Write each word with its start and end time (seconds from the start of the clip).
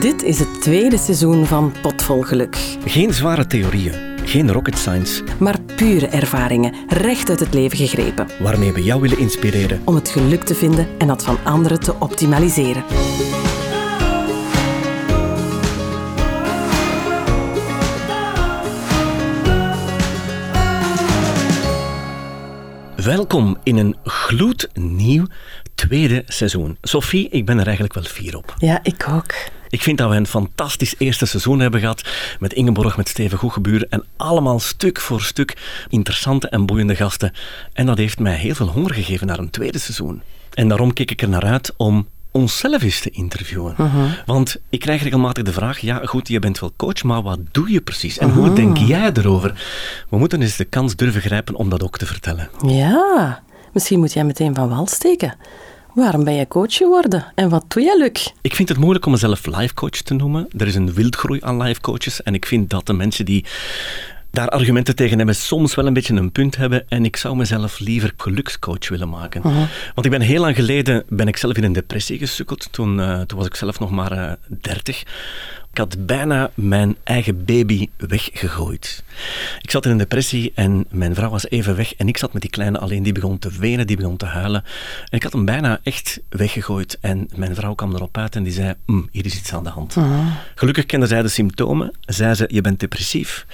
Dit 0.00 0.22
is 0.22 0.38
het 0.38 0.62
tweede 0.62 0.98
seizoen 0.98 1.46
van 1.46 1.72
Potvol 1.82 2.22
Geluk. 2.22 2.56
Geen 2.84 3.12
zware 3.12 3.46
theorieën, 3.46 3.92
geen 4.24 4.52
rocket 4.52 4.78
science, 4.78 5.24
maar 5.38 5.60
pure 5.60 6.06
ervaringen, 6.06 6.74
recht 6.88 7.28
uit 7.28 7.40
het 7.40 7.54
leven 7.54 7.78
gegrepen. 7.78 8.26
Waarmee 8.38 8.72
we 8.72 8.82
jou 8.82 9.00
willen 9.00 9.18
inspireren. 9.18 9.80
Om 9.84 9.94
het 9.94 10.08
geluk 10.08 10.42
te 10.42 10.54
vinden 10.54 10.88
en 10.98 11.06
dat 11.06 11.24
van 11.24 11.38
anderen 11.44 11.80
te 11.80 11.94
optimaliseren. 11.98 12.84
Welkom 22.96 23.56
in 23.62 23.76
een 23.76 23.96
gloednieuw 24.04 25.26
tweede 25.74 26.22
seizoen. 26.26 26.76
Sophie, 26.82 27.28
ik 27.28 27.46
ben 27.46 27.58
er 27.58 27.64
eigenlijk 27.64 27.94
wel 27.94 28.04
fier 28.04 28.36
op. 28.36 28.54
Ja, 28.58 28.80
ik 28.82 29.06
ook. 29.10 29.34
Ik 29.68 29.82
vind 29.82 29.98
dat 29.98 30.10
we 30.10 30.16
een 30.16 30.26
fantastisch 30.26 30.94
eerste 30.98 31.26
seizoen 31.26 31.60
hebben 31.60 31.80
gehad 31.80 32.08
met 32.38 32.52
Ingeborg, 32.52 32.96
met 32.96 33.08
Steven 33.08 33.38
Goegebuur 33.38 33.86
en 33.88 34.04
allemaal 34.16 34.60
stuk 34.60 35.00
voor 35.00 35.20
stuk 35.22 35.56
interessante 35.88 36.48
en 36.48 36.66
boeiende 36.66 36.96
gasten. 36.96 37.32
En 37.72 37.86
dat 37.86 37.98
heeft 37.98 38.18
mij 38.18 38.34
heel 38.34 38.54
veel 38.54 38.66
honger 38.68 38.94
gegeven 38.94 39.26
naar 39.26 39.38
een 39.38 39.50
tweede 39.50 39.78
seizoen. 39.78 40.22
En 40.54 40.68
daarom 40.68 40.92
kijk 40.92 41.10
ik 41.10 41.22
er 41.22 41.28
naar 41.28 41.44
uit 41.44 41.74
om 41.76 42.06
onszelf 42.30 42.82
eens 42.82 43.00
te 43.00 43.10
interviewen. 43.10 43.74
Mhm. 43.78 44.06
Want 44.26 44.56
ik 44.68 44.80
krijg 44.80 45.02
regelmatig 45.02 45.44
de 45.44 45.52
vraag, 45.52 45.78
ja 45.78 46.00
goed, 46.04 46.28
je 46.28 46.38
bent 46.38 46.58
wel 46.58 46.72
coach, 46.76 47.02
maar 47.02 47.22
wat 47.22 47.38
doe 47.52 47.70
je 47.72 47.80
precies? 47.80 48.18
En 48.18 48.28
Mhm. 48.28 48.38
hoe 48.38 48.52
denk 48.52 48.76
jij 48.76 49.10
erover? 49.14 49.66
We 50.10 50.18
moeten 50.18 50.42
eens 50.42 50.56
de 50.56 50.64
kans 50.64 50.96
durven 50.96 51.20
grijpen 51.20 51.54
om 51.54 51.68
dat 51.68 51.82
ook 51.82 51.98
te 51.98 52.06
vertellen. 52.06 52.50
Ja, 52.66 53.42
misschien 53.72 53.98
moet 53.98 54.12
jij 54.12 54.24
meteen 54.24 54.54
van 54.54 54.68
wal 54.68 54.86
steken. 54.86 55.34
Waarom 55.96 56.24
ben 56.24 56.34
jij 56.34 56.46
coach 56.46 56.74
geworden 56.74 57.24
en 57.34 57.48
wat 57.48 57.64
doe 57.68 57.82
jij, 57.82 57.98
Luc? 57.98 58.32
Ik 58.40 58.54
vind 58.54 58.68
het 58.68 58.78
moeilijk 58.78 59.06
om 59.06 59.12
mezelf 59.12 59.46
life 59.46 59.74
coach 59.74 59.90
te 59.90 60.14
noemen. 60.14 60.48
Er 60.56 60.66
is 60.66 60.74
een 60.74 60.92
wildgroei 60.92 61.40
aan 61.42 61.62
life 61.62 61.80
coaches 61.80 62.22
en 62.22 62.34
ik 62.34 62.46
vind 62.46 62.70
dat 62.70 62.86
de 62.86 62.92
mensen 62.92 63.24
die 63.24 63.44
daar 64.30 64.48
argumenten 64.48 64.96
tegen 64.96 65.16
hebben, 65.16 65.34
soms 65.34 65.74
wel 65.74 65.86
een 65.86 65.92
beetje 65.92 66.14
een 66.14 66.32
punt 66.32 66.56
hebben. 66.56 66.88
En 66.88 67.04
ik 67.04 67.16
zou 67.16 67.36
mezelf 67.36 67.78
liever 67.78 68.12
gelukscoach 68.16 68.88
willen 68.88 69.08
maken. 69.08 69.42
Want 69.94 70.04
ik 70.04 70.10
ben 70.10 70.20
heel 70.20 70.40
lang 70.40 70.56
geleden 70.56 71.04
ben 71.08 71.28
ik 71.28 71.36
zelf 71.36 71.56
in 71.56 71.64
een 71.64 71.72
depressie 71.72 72.18
gesukkeld. 72.18 72.68
Toen, 72.70 73.00
eh, 73.00 73.20
toen 73.20 73.38
was 73.38 73.46
ik 73.46 73.54
zelf 73.54 73.78
nog 73.78 73.90
maar 73.90 74.12
eh, 74.12 74.32
30. 74.60 75.02
Ik 75.76 75.82
had 75.82 76.06
bijna 76.06 76.50
mijn 76.54 76.96
eigen 77.04 77.44
baby 77.44 77.88
weggegooid. 77.96 79.02
Ik 79.60 79.70
zat 79.70 79.84
in 79.84 79.90
een 79.90 79.98
depressie 79.98 80.52
en 80.54 80.86
mijn 80.90 81.14
vrouw 81.14 81.30
was 81.30 81.48
even 81.48 81.76
weg. 81.76 81.94
En 81.94 82.08
ik 82.08 82.16
zat 82.16 82.32
met 82.32 82.42
die 82.42 82.50
kleine 82.50 82.78
alleen. 82.78 83.02
Die 83.02 83.12
begon 83.12 83.38
te 83.38 83.50
wenen, 83.58 83.86
die 83.86 83.96
begon 83.96 84.16
te 84.16 84.24
huilen. 84.24 84.64
En 85.08 85.16
ik 85.16 85.22
had 85.22 85.32
hem 85.32 85.44
bijna 85.44 85.80
echt 85.82 86.20
weggegooid. 86.28 86.98
En 87.00 87.28
mijn 87.34 87.54
vrouw 87.54 87.74
kwam 87.74 87.94
erop 87.94 88.18
uit 88.18 88.36
en 88.36 88.42
die 88.42 88.52
zei: 88.52 88.74
"Mm, 88.86 89.08
Hier 89.12 89.24
is 89.24 89.36
iets 89.36 89.52
aan 89.52 89.64
de 89.64 89.70
hand. 89.70 89.96
Gelukkig 90.54 90.86
kende 90.86 91.06
zij 91.06 91.22
de 91.22 91.28
symptomen. 91.28 91.94
Zei 92.00 92.34
ze: 92.34 92.44
Je 92.52 92.60
bent 92.60 92.80
depressief. 92.80 93.46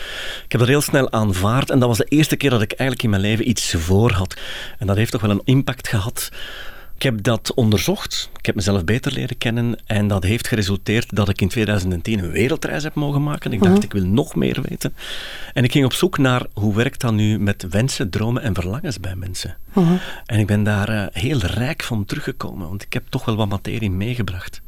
Ik 0.44 0.52
heb 0.52 0.60
dat 0.60 0.68
heel 0.70 0.80
snel 0.80 1.12
aanvaard. 1.12 1.70
En 1.70 1.78
dat 1.78 1.88
was 1.88 1.98
de 1.98 2.06
eerste 2.08 2.36
keer 2.36 2.50
dat 2.50 2.62
ik 2.62 2.70
eigenlijk 2.72 3.02
in 3.02 3.10
mijn 3.10 3.22
leven 3.22 3.48
iets 3.48 3.74
voor 3.78 4.12
had. 4.12 4.36
En 4.78 4.86
dat 4.86 4.96
heeft 4.96 5.10
toch 5.12 5.20
wel 5.20 5.30
een 5.30 5.42
impact 5.44 5.88
gehad. 5.88 6.30
Ik 7.02 7.08
heb 7.10 7.22
dat 7.22 7.54
onderzocht. 7.54 8.30
Ik 8.38 8.46
heb 8.46 8.54
mezelf 8.54 8.84
beter 8.84 9.12
leren 9.12 9.38
kennen. 9.38 9.78
En 9.86 10.08
dat 10.08 10.22
heeft 10.22 10.48
geresulteerd 10.48 11.16
dat 11.16 11.28
ik 11.28 11.40
in 11.40 11.48
2010 11.48 12.18
een 12.18 12.30
wereldreis 12.30 12.82
heb 12.82 12.94
mogen 12.94 13.22
maken. 13.22 13.52
Ik 13.52 13.62
dacht, 13.62 13.82
ik 13.82 13.92
wil 13.92 14.06
nog 14.06 14.34
meer 14.34 14.62
weten. 14.68 14.94
En 15.52 15.64
ik 15.64 15.72
ging 15.72 15.84
op 15.84 15.92
zoek 15.92 16.18
naar 16.18 16.46
hoe 16.52 16.74
werkt 16.74 17.00
dat 17.00 17.12
nu 17.12 17.38
met 17.38 17.66
wensen, 17.70 18.10
dromen 18.10 18.42
en 18.42 18.54
verlangens 18.54 19.00
bij 19.00 19.16
mensen. 19.16 19.56
En 20.26 20.38
ik 20.38 20.46
ben 20.46 20.62
daar 20.62 20.88
eh, 20.88 21.22
heel 21.22 21.38
rijk 21.38 21.82
van 21.82 22.04
teruggekomen. 22.04 22.68
Want 22.68 22.82
ik 22.82 22.92
heb 22.92 23.04
toch 23.08 23.24
wel 23.24 23.36
wat 23.36 23.48
materie 23.48 23.90
meegebracht. 23.90 24.62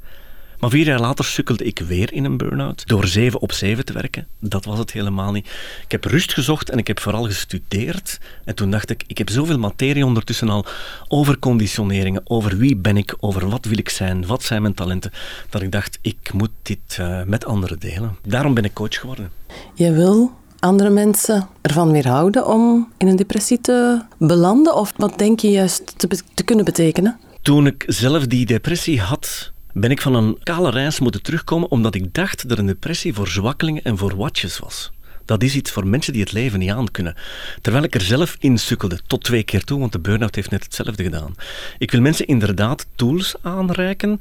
Maar 0.65 0.73
vier 0.73 0.87
jaar 0.87 1.01
later 1.01 1.25
sukkelde 1.25 1.65
ik 1.65 1.79
weer 1.79 2.13
in 2.13 2.25
een 2.25 2.37
burn-out. 2.37 2.87
Door 2.87 3.07
zeven 3.07 3.41
op 3.41 3.53
zeven 3.53 3.85
te 3.85 3.93
werken. 3.93 4.27
Dat 4.39 4.65
was 4.65 4.79
het 4.79 4.93
helemaal 4.93 5.33
niet. 5.33 5.47
Ik 5.85 5.91
heb 5.91 6.05
rust 6.05 6.33
gezocht 6.33 6.71
en 6.71 6.79
ik 6.79 6.87
heb 6.87 7.01
vooral 7.01 7.25
gestudeerd. 7.25 8.19
En 8.45 8.55
toen 8.55 8.71
dacht 8.71 8.91
ik, 8.91 9.05
ik 9.07 9.19
heb 9.19 9.31
zoveel 9.31 9.59
materie 9.59 10.07
ondertussen 10.07 10.49
al 10.49 10.67
over 11.09 11.39
conditioneringen, 11.39 12.23
over 12.25 12.57
wie 12.57 12.77
ben 12.77 12.97
ik, 12.97 13.15
over 13.21 13.49
wat 13.49 13.65
wil 13.65 13.79
ik 13.79 13.89
zijn, 13.89 14.27
wat 14.27 14.43
zijn 14.43 14.63
mijn 14.63 14.75
talenten, 14.75 15.11
dat 15.51 15.63
ik 15.63 15.73
dacht, 15.73 15.99
ik 16.01 16.33
moet 16.33 16.51
dit 16.63 16.97
eh, 16.99 17.23
met 17.23 17.45
anderen 17.45 17.79
delen. 17.79 18.17
Daarom 18.27 18.55
ben 18.55 18.65
ik 18.65 18.75
coach 18.75 19.01
geworden. 19.01 19.31
Jij 19.75 19.93
wil 19.93 20.33
andere 20.59 20.91
mensen 20.91 21.49
ervan 21.63 21.93
weerhouden 21.93 22.47
om 22.47 22.93
in 22.99 23.09
een 23.09 23.17
depressie 23.17 23.61
te 23.61 24.03
belanden? 24.19 24.75
Of 24.75 24.93
wat 24.97 25.19
denk 25.19 25.41
je 25.41 25.51
juist 25.51 25.95
te 26.35 26.45
kunnen 26.45 26.65
betekenen? 26.65 27.19
Toen 27.43 27.67
ik 27.67 27.85
zelf 27.87 28.27
die 28.27 28.47
depressie 28.47 29.01
had, 29.01 29.53
ben 29.75 29.91
ik 29.91 30.01
van 30.01 30.15
een 30.15 30.39
kale 30.43 30.71
reis 30.71 31.01
moeten 31.01 31.23
terugkomen 31.23 31.71
omdat 31.71 31.95
ik 31.95 32.15
dacht 32.15 32.49
dat 32.49 32.59
een 32.59 32.67
depressie 32.67 33.15
voor 33.15 33.29
zwakkelingen 33.29 33.85
en 33.85 33.99
voor 33.99 34.17
watjes 34.17 34.59
was. 34.59 34.93
Dat 35.25 35.43
is 35.43 35.55
iets 35.55 35.71
voor 35.71 35.87
mensen 35.87 36.13
die 36.13 36.23
het 36.23 36.33
leven 36.33 36.59
niet 36.59 36.71
aan 36.71 36.91
kunnen. 36.91 37.15
Terwijl 37.61 37.85
ik 37.85 37.95
er 37.95 38.01
zelf 38.01 38.37
in 38.39 38.59
sukkelde, 38.59 39.01
tot 39.07 39.25
twee 39.25 39.43
keer 39.43 39.65
toe, 39.65 39.79
want 39.79 39.93
de 39.93 39.99
burn-out 39.99 40.35
heeft 40.35 40.51
net 40.51 40.65
hetzelfde 40.65 41.03
gedaan. 41.03 41.35
Ik 41.79 41.91
wil 41.91 42.01
mensen 42.01 42.27
inderdaad 42.27 42.87
tools 42.95 43.35
aanreiken 43.43 44.21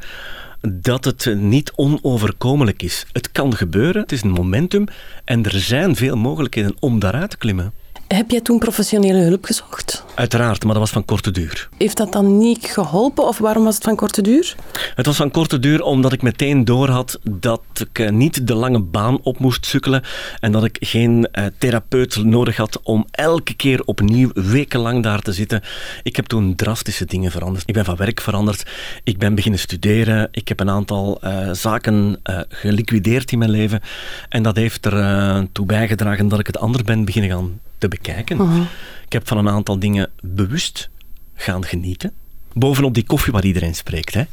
dat 0.61 1.05
het 1.05 1.35
niet 1.35 1.71
onoverkomelijk 1.75 2.83
is. 2.83 3.05
Het 3.11 3.31
kan 3.31 3.55
gebeuren, 3.55 4.01
het 4.01 4.11
is 4.11 4.21
een 4.21 4.31
momentum 4.31 4.85
en 5.23 5.43
er 5.43 5.59
zijn 5.59 5.95
veel 5.95 6.15
mogelijkheden 6.15 6.75
om 6.79 6.99
daaruit 6.99 7.29
te 7.29 7.37
klimmen. 7.37 7.73
Heb 8.07 8.31
jij 8.31 8.41
toen 8.41 8.59
professionele 8.59 9.19
hulp 9.19 9.45
gezocht? 9.45 10.02
Uiteraard, 10.15 10.63
maar 10.63 10.73
dat 10.73 10.81
was 10.81 10.91
van 10.91 11.05
korte 11.05 11.31
duur. 11.31 11.69
Heeft 11.77 11.97
dat 11.97 12.11
dan 12.11 12.37
niet 12.37 12.65
geholpen 12.65 13.27
of 13.27 13.37
waarom 13.37 13.63
was 13.63 13.75
het 13.75 13.83
van 13.83 13.95
korte 13.95 14.21
duur? 14.21 14.55
Het 14.95 15.05
was 15.05 15.15
van 15.15 15.31
korte 15.31 15.59
duur 15.59 15.81
omdat 15.81 16.13
ik 16.13 16.21
meteen 16.21 16.65
doorhad 16.65 17.19
dat 17.39 17.61
ik 17.73 17.99
eh, 17.99 18.09
niet 18.09 18.47
de 18.47 18.53
lange 18.53 18.79
baan 18.79 19.19
op 19.23 19.39
moest 19.39 19.65
sukkelen 19.65 20.03
en 20.39 20.51
dat 20.51 20.63
ik 20.63 20.77
geen 20.79 21.27
eh, 21.31 21.45
therapeut 21.57 22.23
nodig 22.23 22.57
had 22.57 22.79
om 22.83 23.05
elke 23.11 23.53
keer 23.53 23.81
opnieuw 23.85 24.29
wekenlang 24.33 25.03
daar 25.03 25.21
te 25.21 25.33
zitten. 25.33 25.61
Ik 26.03 26.15
heb 26.15 26.25
toen 26.25 26.55
drastische 26.55 27.05
dingen 27.05 27.31
veranderd. 27.31 27.63
Ik 27.67 27.73
ben 27.73 27.85
van 27.85 27.95
werk 27.95 28.21
veranderd. 28.21 28.63
Ik 29.03 29.17
ben 29.17 29.35
beginnen 29.35 29.59
studeren. 29.59 30.27
Ik 30.31 30.47
heb 30.47 30.59
een 30.59 30.69
aantal 30.69 31.21
eh, 31.21 31.51
zaken 31.51 32.19
geliquideerd 32.49 33.31
in 33.31 33.37
mijn 33.37 33.51
leven. 33.51 33.81
En 34.29 34.43
dat 34.43 34.55
heeft 34.55 34.85
er 34.85 34.97
eh, 34.97 35.41
toe 35.51 35.65
bijgedragen 35.65 36.27
dat 36.27 36.39
ik 36.39 36.47
het 36.47 36.57
anders 36.57 36.83
ben 36.83 37.05
beginnen 37.05 37.31
gaan 37.31 37.59
te 37.77 37.87
bekijken. 37.87 38.67
Ik 39.13 39.19
heb 39.19 39.27
van 39.27 39.37
een 39.37 39.53
aantal 39.53 39.79
dingen 39.79 40.09
bewust 40.21 40.89
gaan 41.35 41.65
genieten. 41.65 42.11
Bovenop 42.53 42.93
die 42.93 43.05
koffie 43.05 43.33
waar 43.33 43.45
iedereen 43.45 43.75
spreekt. 43.75 44.13
Hè. 44.13 44.23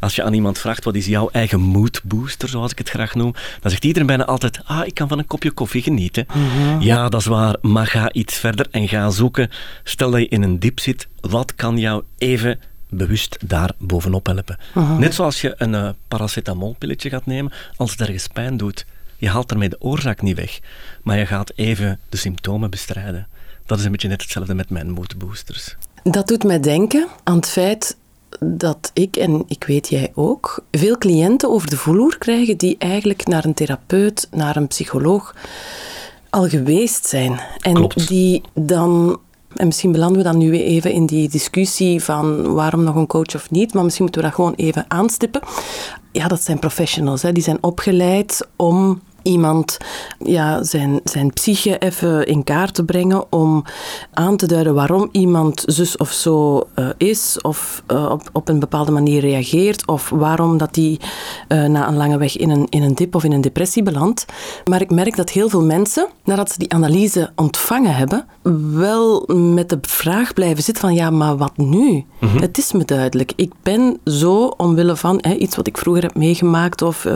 Als 0.00 0.14
je 0.14 0.22
aan 0.22 0.32
iemand 0.32 0.58
vraagt 0.58 0.84
wat 0.84 0.94
is 0.94 1.06
jouw 1.06 1.28
eigen 1.30 1.60
mood 1.60 2.00
booster, 2.04 2.48
zoals 2.48 2.70
ik 2.70 2.78
het 2.78 2.88
graag 2.88 3.14
noem, 3.14 3.34
dan 3.60 3.70
zegt 3.70 3.84
iedereen 3.84 4.06
bijna 4.06 4.24
altijd, 4.24 4.60
ah, 4.64 4.86
ik 4.86 4.94
kan 4.94 5.08
van 5.08 5.18
een 5.18 5.26
kopje 5.26 5.50
koffie 5.50 5.82
genieten. 5.82 6.26
Ja, 6.80 7.08
dat 7.08 7.20
is 7.20 7.26
waar, 7.26 7.56
maar 7.60 7.86
ga 7.86 8.12
iets 8.12 8.34
verder 8.34 8.66
en 8.70 8.88
ga 8.88 9.10
zoeken. 9.10 9.50
Stel 9.84 10.10
dat 10.10 10.20
je 10.20 10.28
in 10.28 10.42
een 10.42 10.58
diep 10.58 10.80
zit, 10.80 11.08
wat 11.20 11.54
kan 11.54 11.78
jou 11.78 12.02
even 12.18 12.60
bewust 12.88 13.36
daar 13.44 13.70
bovenop 13.78 14.26
helpen? 14.26 14.58
Net 14.98 15.14
zoals 15.14 15.40
je 15.40 15.54
een 15.56 15.74
eh, 15.74 15.88
paracetamolpilletje 16.08 17.10
gaat 17.10 17.26
nemen, 17.26 17.52
als 17.76 17.90
het 17.90 18.00
ergens 18.00 18.26
pijn 18.26 18.56
doet. 18.56 18.86
Je 19.16 19.28
haalt 19.28 19.48
daarmee 19.48 19.68
de 19.68 19.80
oorzaak 19.80 20.22
niet 20.22 20.36
weg, 20.36 20.60
maar 21.02 21.18
je 21.18 21.26
gaat 21.26 21.52
even 21.54 22.00
de 22.08 22.16
symptomen 22.16 22.70
bestrijden. 22.70 23.26
Dat 23.70 23.78
is 23.78 23.84
een 23.84 23.90
beetje 23.90 24.08
net 24.08 24.22
hetzelfde 24.22 24.54
met 24.54 24.70
mijn 24.70 24.90
mood 24.90 25.18
boosters. 25.18 25.76
Dat 26.02 26.28
doet 26.28 26.44
mij 26.44 26.60
denken 26.60 27.06
aan 27.24 27.36
het 27.36 27.48
feit 27.48 27.96
dat 28.40 28.90
ik, 28.94 29.16
en 29.16 29.44
ik 29.46 29.64
weet 29.64 29.88
jij 29.88 30.12
ook, 30.14 30.64
veel 30.70 30.98
cliënten 30.98 31.50
over 31.50 31.70
de 31.70 31.76
vloer 31.76 32.18
krijgen 32.18 32.56
die 32.56 32.76
eigenlijk 32.78 33.26
naar 33.26 33.44
een 33.44 33.54
therapeut, 33.54 34.28
naar 34.30 34.56
een 34.56 34.66
psycholoog 34.66 35.34
al 36.30 36.48
geweest 36.48 37.06
zijn. 37.06 37.40
En 37.58 37.74
Klopt. 37.74 38.08
die 38.08 38.42
dan, 38.54 39.20
en 39.54 39.66
misschien 39.66 39.92
belanden 39.92 40.18
we 40.18 40.28
dan 40.28 40.38
nu 40.38 40.50
weer 40.50 40.64
even 40.64 40.92
in 40.92 41.06
die 41.06 41.28
discussie 41.28 42.02
van 42.02 42.52
waarom 42.52 42.84
nog 42.84 42.94
een 42.94 43.06
coach 43.06 43.34
of 43.34 43.50
niet, 43.50 43.74
maar 43.74 43.84
misschien 43.84 44.04
moeten 44.04 44.22
we 44.22 44.28
dat 44.28 44.36
gewoon 44.36 44.54
even 44.54 44.84
aanstippen. 44.88 45.40
Ja, 46.12 46.28
dat 46.28 46.42
zijn 46.42 46.58
professionals, 46.58 47.22
hè. 47.22 47.32
die 47.32 47.42
zijn 47.42 47.62
opgeleid 47.62 48.48
om 48.56 49.00
iemand 49.22 49.76
ja, 50.18 50.62
zijn, 50.62 51.00
zijn 51.04 51.32
psyche 51.32 51.78
even 51.78 52.26
in 52.26 52.44
kaart 52.44 52.74
te 52.74 52.84
brengen 52.84 53.32
om 53.32 53.64
aan 54.12 54.36
te 54.36 54.46
duiden 54.46 54.74
waarom 54.74 55.08
iemand 55.12 55.62
zus 55.66 55.96
of 55.96 56.10
zo 56.12 56.68
eh, 56.74 56.88
is 56.96 57.38
of 57.40 57.82
eh, 57.86 58.10
op, 58.10 58.22
op 58.32 58.48
een 58.48 58.58
bepaalde 58.58 58.90
manier 58.90 59.20
reageert 59.20 59.86
of 59.86 60.10
waarom 60.10 60.58
dat 60.58 60.74
die 60.74 61.00
eh, 61.48 61.64
na 61.64 61.88
een 61.88 61.96
lange 61.96 62.18
weg 62.18 62.36
in 62.36 62.50
een, 62.50 62.66
in 62.68 62.82
een 62.82 62.94
dip 62.94 63.14
of 63.14 63.24
in 63.24 63.32
een 63.32 63.40
depressie 63.40 63.82
belandt. 63.82 64.24
Maar 64.64 64.80
ik 64.80 64.90
merk 64.90 65.16
dat 65.16 65.30
heel 65.30 65.48
veel 65.48 65.64
mensen, 65.64 66.08
nadat 66.24 66.50
ze 66.52 66.58
die 66.58 66.72
analyse 66.72 67.30
ontvangen 67.36 67.94
hebben, 67.94 68.26
wel 68.72 69.24
met 69.34 69.68
de 69.68 69.78
vraag 69.80 70.32
blijven 70.32 70.62
zitten 70.62 70.82
van 70.82 70.94
ja, 70.94 71.10
maar 71.10 71.36
wat 71.36 71.56
nu? 71.56 72.04
Het 72.40 72.58
is 72.58 72.72
me 72.72 72.84
duidelijk. 72.84 73.32
Ik 73.36 73.52
ben 73.62 73.98
zo 74.04 74.46
omwille 74.56 74.96
van 74.96 75.18
hè, 75.20 75.34
iets 75.34 75.56
wat 75.56 75.66
ik 75.66 75.78
vroeger 75.78 76.02
heb 76.02 76.14
meegemaakt 76.14 76.82
of, 76.82 77.06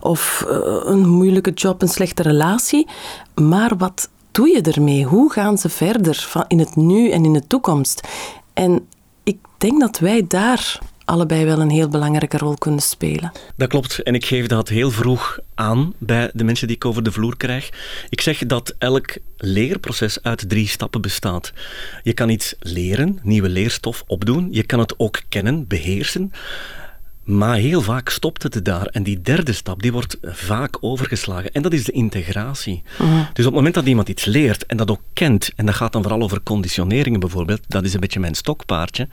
of 0.00 0.44
een 0.84 1.08
moeilijke 1.08 1.25
job, 1.54 1.82
een 1.82 1.88
slechte 1.88 2.22
relatie. 2.22 2.86
Maar 3.34 3.76
wat 3.76 4.08
doe 4.30 4.48
je 4.48 4.60
ermee? 4.60 5.04
Hoe 5.04 5.32
gaan 5.32 5.58
ze 5.58 5.68
verder 5.68 6.28
in 6.48 6.58
het 6.58 6.76
nu 6.76 7.10
en 7.10 7.24
in 7.24 7.32
de 7.32 7.46
toekomst? 7.46 8.08
En 8.52 8.88
ik 9.24 9.38
denk 9.58 9.80
dat 9.80 9.98
wij 9.98 10.24
daar 10.28 10.78
allebei 11.06 11.44
wel 11.44 11.60
een 11.60 11.70
heel 11.70 11.88
belangrijke 11.88 12.38
rol 12.38 12.54
kunnen 12.54 12.80
spelen. 12.80 13.32
Dat 13.56 13.68
klopt. 13.68 14.02
En 14.02 14.14
ik 14.14 14.24
geef 14.24 14.46
dat 14.46 14.68
heel 14.68 14.90
vroeg 14.90 15.38
aan 15.54 15.92
bij 15.98 16.30
de 16.32 16.44
mensen 16.44 16.66
die 16.66 16.76
ik 16.76 16.84
over 16.84 17.02
de 17.02 17.12
vloer 17.12 17.36
krijg. 17.36 17.70
Ik 18.08 18.20
zeg 18.20 18.38
dat 18.38 18.74
elk 18.78 19.16
leerproces 19.36 20.22
uit 20.22 20.48
drie 20.48 20.68
stappen 20.68 21.00
bestaat. 21.00 21.52
Je 22.02 22.12
kan 22.12 22.28
iets 22.28 22.54
leren, 22.58 23.18
nieuwe 23.22 23.48
leerstof 23.48 24.04
opdoen. 24.06 24.48
Je 24.50 24.62
kan 24.62 24.78
het 24.78 24.94
ook 24.98 25.22
kennen, 25.28 25.66
beheersen. 25.66 26.32
Maar 27.26 27.56
heel 27.56 27.82
vaak 27.82 28.08
stopt 28.08 28.42
het 28.42 28.64
daar. 28.64 28.86
En 28.86 29.02
die 29.02 29.20
derde 29.20 29.52
stap 29.52 29.82
die 29.82 29.92
wordt 29.92 30.16
vaak 30.22 30.76
overgeslagen. 30.80 31.52
En 31.52 31.62
dat 31.62 31.72
is 31.72 31.84
de 31.84 31.92
integratie. 31.92 32.82
Mhm. 32.98 33.08
Dus 33.16 33.46
op 33.46 33.52
het 33.52 33.54
moment 33.54 33.74
dat 33.74 33.86
iemand 33.86 34.08
iets 34.08 34.24
leert 34.24 34.66
en 34.66 34.76
dat 34.76 34.90
ook 34.90 35.00
kent, 35.12 35.52
en 35.56 35.66
dat 35.66 35.74
gaat 35.74 35.92
dan 35.92 36.02
vooral 36.02 36.22
over 36.22 36.42
conditioneringen 36.42 37.20
bijvoorbeeld, 37.20 37.60
dat 37.68 37.84
is 37.84 37.94
een 37.94 38.00
beetje 38.00 38.20
mijn 38.20 38.34
stokpaardje, 38.34 39.08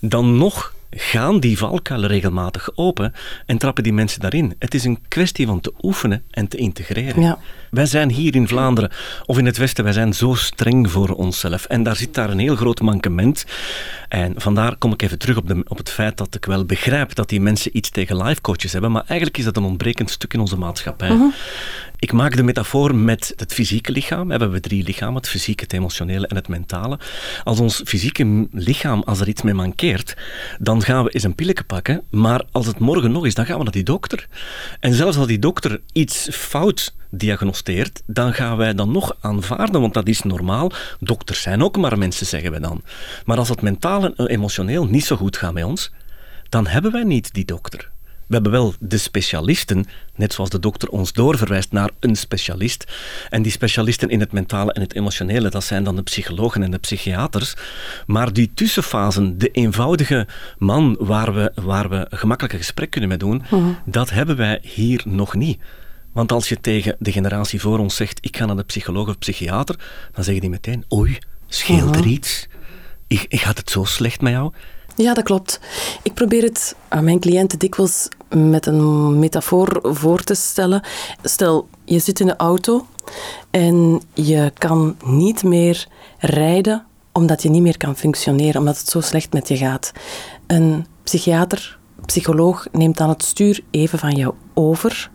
dan 0.00 0.36
nog 0.36 0.73
gaan 0.96 1.40
die 1.40 1.58
valkuilen 1.58 2.08
regelmatig 2.08 2.70
open 2.74 3.12
en 3.46 3.58
trappen 3.58 3.82
die 3.82 3.92
mensen 3.92 4.20
daarin. 4.20 4.54
Het 4.58 4.74
is 4.74 4.84
een 4.84 4.98
kwestie 5.08 5.46
van 5.46 5.60
te 5.60 5.72
oefenen 5.82 6.22
en 6.30 6.48
te 6.48 6.56
integreren. 6.56 7.22
Ja. 7.22 7.38
Wij 7.70 7.86
zijn 7.86 8.10
hier 8.10 8.34
in 8.34 8.48
Vlaanderen 8.48 8.90
of 9.26 9.38
in 9.38 9.46
het 9.46 9.56
Westen, 9.56 9.84
wij 9.84 9.92
zijn 9.92 10.12
zo 10.12 10.34
streng 10.34 10.90
voor 10.90 11.08
onszelf. 11.08 11.64
En 11.64 11.82
daar 11.82 11.96
zit 11.96 12.14
daar 12.14 12.30
een 12.30 12.38
heel 12.38 12.56
groot 12.56 12.80
mankement. 12.80 13.44
En 14.08 14.34
vandaar 14.36 14.76
kom 14.76 14.92
ik 14.92 15.02
even 15.02 15.18
terug 15.18 15.36
op, 15.36 15.48
de, 15.48 15.64
op 15.68 15.78
het 15.78 15.90
feit 15.90 16.16
dat 16.16 16.34
ik 16.34 16.44
wel 16.44 16.64
begrijp 16.64 17.14
dat 17.14 17.28
die 17.28 17.40
mensen 17.40 17.76
iets 17.76 17.90
tegen 17.90 18.22
life 18.22 18.40
coaches 18.40 18.72
hebben, 18.72 18.92
maar 18.92 19.04
eigenlijk 19.06 19.38
is 19.38 19.44
dat 19.44 19.56
een 19.56 19.64
ontbrekend 19.64 20.10
stuk 20.10 20.34
in 20.34 20.40
onze 20.40 20.58
maatschappij. 20.58 21.10
Mhm. 21.10 21.24
Ik 22.04 22.12
maak 22.12 22.36
de 22.36 22.42
metafoor 22.42 22.94
met 22.94 23.32
het 23.36 23.52
fysieke 23.52 23.92
lichaam. 23.92 24.28
We 24.28 24.34
hebben 24.36 24.62
drie 24.62 24.84
lichamen, 24.84 25.14
het 25.14 25.28
fysieke, 25.28 25.62
het 25.62 25.72
emotionele 25.72 26.26
en 26.26 26.36
het 26.36 26.48
mentale. 26.48 26.98
Als 27.44 27.60
ons 27.60 27.82
fysieke 27.84 28.48
lichaam, 28.50 29.02
als 29.02 29.20
er 29.20 29.28
iets 29.28 29.42
mee 29.42 29.54
mankeert, 29.54 30.16
dan 30.58 30.82
gaan 30.82 31.04
we 31.04 31.10
eens 31.10 31.22
een 31.22 31.34
pilletje 31.34 31.64
pakken. 31.64 32.02
Maar 32.10 32.44
als 32.52 32.66
het 32.66 32.78
morgen 32.78 33.12
nog 33.12 33.26
is, 33.26 33.34
dan 33.34 33.46
gaan 33.46 33.56
we 33.56 33.62
naar 33.62 33.72
die 33.72 33.82
dokter. 33.82 34.26
En 34.80 34.94
zelfs 34.94 35.16
als 35.16 35.26
die 35.26 35.38
dokter 35.38 35.80
iets 35.92 36.28
fout 36.30 36.94
diagnosteert, 37.10 38.02
dan 38.06 38.34
gaan 38.34 38.56
wij 38.56 38.74
dan 38.74 38.92
nog 38.92 39.16
aanvaarden, 39.20 39.80
want 39.80 39.94
dat 39.94 40.08
is 40.08 40.22
normaal. 40.22 40.72
Dokters 41.00 41.42
zijn 41.42 41.62
ook 41.62 41.76
maar 41.76 41.98
mensen, 41.98 42.26
zeggen 42.26 42.52
we 42.52 42.60
dan. 42.60 42.82
Maar 43.24 43.38
als 43.38 43.48
het 43.48 43.62
mentaal 43.62 44.04
en 44.04 44.26
emotioneel 44.26 44.86
niet 44.86 45.04
zo 45.04 45.16
goed 45.16 45.36
gaat 45.36 45.52
met 45.52 45.64
ons, 45.64 45.92
dan 46.48 46.66
hebben 46.66 46.92
wij 46.92 47.04
niet 47.04 47.32
die 47.32 47.44
dokter. 47.44 47.92
We 48.26 48.34
hebben 48.34 48.52
wel 48.52 48.74
de 48.80 48.98
specialisten, 48.98 49.84
net 50.14 50.32
zoals 50.32 50.50
de 50.50 50.58
dokter 50.58 50.88
ons 50.88 51.12
doorverwijst 51.12 51.72
naar 51.72 51.90
een 52.00 52.16
specialist. 52.16 52.84
En 53.30 53.42
die 53.42 53.52
specialisten 53.52 54.08
in 54.08 54.20
het 54.20 54.32
mentale 54.32 54.72
en 54.72 54.80
het 54.80 54.94
emotionele, 54.94 55.48
dat 55.48 55.64
zijn 55.64 55.84
dan 55.84 55.96
de 55.96 56.02
psychologen 56.02 56.62
en 56.62 56.70
de 56.70 56.78
psychiaters. 56.78 57.54
Maar 58.06 58.32
die 58.32 58.50
tussenfasen, 58.54 59.38
de 59.38 59.50
eenvoudige 59.50 60.26
man 60.58 60.96
waar 60.98 61.34
we, 61.34 61.52
waar 61.54 61.88
we 61.88 62.06
gemakkelijk 62.10 62.54
een 62.54 62.60
gesprek 62.60 62.90
kunnen 62.90 63.08
mee 63.08 63.18
doen, 63.18 63.42
mhm. 63.50 63.68
dat 63.84 64.10
hebben 64.10 64.36
wij 64.36 64.58
hier 64.62 65.02
nog 65.04 65.34
niet. 65.34 65.60
Want 66.12 66.32
als 66.32 66.48
je 66.48 66.60
tegen 66.60 66.96
de 66.98 67.12
generatie 67.12 67.60
voor 67.60 67.78
ons 67.78 67.96
zegt, 67.96 68.18
ik 68.20 68.36
ga 68.36 68.46
naar 68.46 68.56
de 68.56 68.62
psycholoog 68.62 69.08
of 69.08 69.18
psychiater, 69.18 69.76
dan 70.12 70.24
zeggen 70.24 70.42
die 70.42 70.50
meteen, 70.50 70.84
oei, 70.92 71.18
scheelt 71.46 71.94
er 71.94 72.00
mhm. 72.00 72.08
iets? 72.08 72.48
Ik, 73.06 73.26
ik 73.28 73.40
gaat 73.40 73.58
het 73.58 73.70
zo 73.70 73.84
slecht 73.84 74.20
met 74.20 74.32
jou? 74.32 74.52
Ja, 74.94 75.14
dat 75.14 75.24
klopt. 75.24 75.60
Ik 76.02 76.14
probeer 76.14 76.42
het 76.42 76.76
aan 76.88 77.04
mijn 77.04 77.20
cliënten 77.20 77.58
dikwijls 77.58 78.08
met 78.28 78.66
een 78.66 79.18
metafoor 79.18 79.78
voor 79.82 80.22
te 80.22 80.34
stellen. 80.34 80.82
Stel, 81.22 81.68
je 81.84 81.98
zit 81.98 82.20
in 82.20 82.26
de 82.26 82.36
auto 82.36 82.86
en 83.50 84.02
je 84.14 84.52
kan 84.58 84.96
niet 85.04 85.42
meer 85.42 85.88
rijden 86.18 86.86
omdat 87.12 87.42
je 87.42 87.48
niet 87.48 87.62
meer 87.62 87.76
kan 87.76 87.96
functioneren, 87.96 88.60
omdat 88.60 88.78
het 88.78 88.88
zo 88.88 89.00
slecht 89.00 89.32
met 89.32 89.48
je 89.48 89.56
gaat. 89.56 89.92
Een 90.46 90.86
psychiater, 91.02 91.78
psycholoog 92.06 92.66
neemt 92.72 92.96
dan 92.96 93.08
het 93.08 93.22
stuur 93.22 93.60
even 93.70 93.98
van 93.98 94.16
jou 94.16 94.34
over 94.54 95.10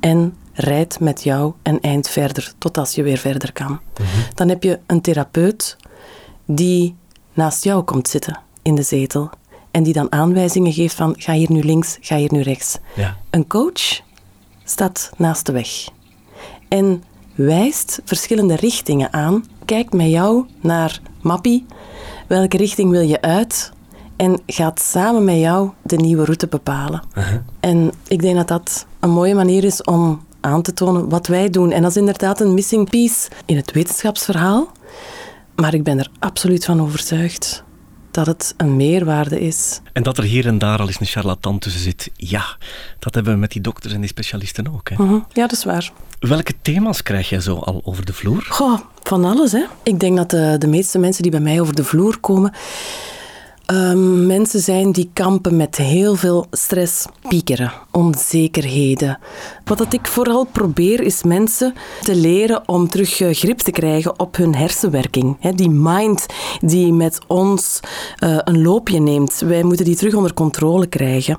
en 0.00 0.36
rijdt 0.52 1.00
met 1.00 1.22
jou 1.22 1.52
een 1.62 1.80
eind 1.80 2.08
verder, 2.08 2.52
tot 2.58 2.78
als 2.78 2.94
je 2.94 3.02
weer 3.02 3.18
verder 3.18 3.52
kan. 3.52 3.80
Mhm. 4.00 4.08
Dan 4.34 4.48
heb 4.48 4.62
je 4.62 4.78
een 4.86 5.00
therapeut 5.00 5.76
die 6.44 6.96
naast 7.32 7.64
jou 7.64 7.82
komt 7.82 8.08
zitten 8.08 8.44
in 8.66 8.74
de 8.74 8.82
zetel 8.82 9.30
en 9.70 9.82
die 9.82 9.92
dan 9.92 10.12
aanwijzingen 10.12 10.72
geeft 10.72 10.94
van 10.94 11.14
ga 11.18 11.32
hier 11.32 11.52
nu 11.52 11.62
links, 11.62 11.98
ga 12.00 12.16
hier 12.16 12.32
nu 12.32 12.40
rechts. 12.40 12.78
Ja. 12.94 13.16
Een 13.30 13.46
coach 13.46 14.00
staat 14.64 15.10
naast 15.16 15.46
de 15.46 15.52
weg 15.52 15.88
en 16.68 17.02
wijst 17.34 18.00
verschillende 18.04 18.56
richtingen 18.56 19.12
aan, 19.12 19.44
kijkt 19.64 19.92
met 19.92 20.10
jou 20.10 20.44
naar 20.60 21.00
Mappie, 21.20 21.66
welke 22.26 22.56
richting 22.56 22.90
wil 22.90 23.00
je 23.00 23.20
uit 23.20 23.72
en 24.16 24.40
gaat 24.46 24.80
samen 24.80 25.24
met 25.24 25.38
jou 25.38 25.70
de 25.82 25.96
nieuwe 25.96 26.24
route 26.24 26.46
bepalen. 26.46 27.02
Uh-huh. 27.14 27.34
En 27.60 27.92
ik 28.08 28.20
denk 28.20 28.36
dat 28.36 28.48
dat 28.48 28.86
een 29.00 29.10
mooie 29.10 29.34
manier 29.34 29.64
is 29.64 29.82
om 29.82 30.24
aan 30.40 30.62
te 30.62 30.72
tonen 30.72 31.08
wat 31.08 31.26
wij 31.26 31.50
doen. 31.50 31.72
En 31.72 31.82
dat 31.82 31.90
is 31.90 31.96
inderdaad 31.96 32.40
een 32.40 32.54
missing 32.54 32.90
piece 32.90 33.28
in 33.44 33.56
het 33.56 33.72
wetenschapsverhaal. 33.72 34.68
Maar 35.54 35.74
ik 35.74 35.82
ben 35.82 35.98
er 35.98 36.10
absoluut 36.18 36.64
van 36.64 36.80
overtuigd 36.80 37.64
dat 38.16 38.26
het 38.26 38.54
een 38.56 38.76
meerwaarde 38.76 39.40
is. 39.40 39.80
En 39.92 40.02
dat 40.02 40.18
er 40.18 40.24
hier 40.24 40.46
en 40.46 40.58
daar 40.58 40.78
al 40.78 40.86
eens 40.86 41.00
een 41.00 41.06
charlatan 41.06 41.58
tussen 41.58 41.80
zit, 41.80 42.10
ja, 42.16 42.44
dat 42.98 43.14
hebben 43.14 43.32
we 43.32 43.38
met 43.38 43.52
die 43.52 43.60
dokters 43.62 43.92
en 43.92 44.00
die 44.00 44.08
specialisten 44.08 44.74
ook. 44.74 44.88
Hè? 44.88 45.04
Mhm. 45.04 45.14
Ja, 45.14 45.42
dat 45.42 45.52
is 45.52 45.64
waar. 45.64 45.92
Welke 46.18 46.52
thema's 46.62 47.02
krijg 47.02 47.28
jij 47.28 47.40
zo 47.40 47.56
al 47.56 47.80
over 47.84 48.04
de 48.04 48.12
vloer? 48.12 48.46
Goh, 48.48 48.80
van 49.02 49.24
alles. 49.24 49.52
Hè. 49.52 49.64
Ik 49.82 50.00
denk 50.00 50.16
dat 50.16 50.30
de, 50.30 50.56
de 50.58 50.66
meeste 50.66 50.98
mensen 50.98 51.22
die 51.22 51.30
bij 51.30 51.40
mij 51.40 51.60
over 51.60 51.74
de 51.74 51.84
vloer 51.84 52.18
komen, 52.18 52.52
um, 53.66 54.26
mensen 54.26 54.60
zijn 54.60 54.92
die 54.92 55.10
kampen 55.12 55.56
met 55.56 55.76
heel 55.76 56.14
veel 56.14 56.46
stress, 56.50 57.06
piekeren, 57.28 57.72
onzekerheden. 57.90 59.18
Wat 59.64 59.78
dat 59.78 59.92
ik 59.92 60.06
vooral 60.06 60.44
probeer 60.44 61.00
is 61.00 61.22
mensen 61.22 61.74
te 62.00 62.14
leren 62.14 62.68
om 62.68 62.88
terug 62.88 63.20
eh, 63.20 63.34
grip 63.34 63.58
te 63.58 63.70
krijgen 63.70 64.18
op 64.18 64.36
hun 64.36 64.54
hersenwerking. 64.54 65.54
die 65.54 65.70
mind 65.70 66.26
die 66.60 66.92
met 66.92 67.18
ons 67.26 67.80
uh, 68.24 68.38
een 68.44 68.62
loopje 68.62 69.00
neemt. 69.00 69.38
Wij 69.38 69.62
moeten 69.62 69.84
die 69.84 69.96
terug 69.96 70.14
onder 70.14 70.34
controle 70.34 70.86
krijgen. 70.86 71.38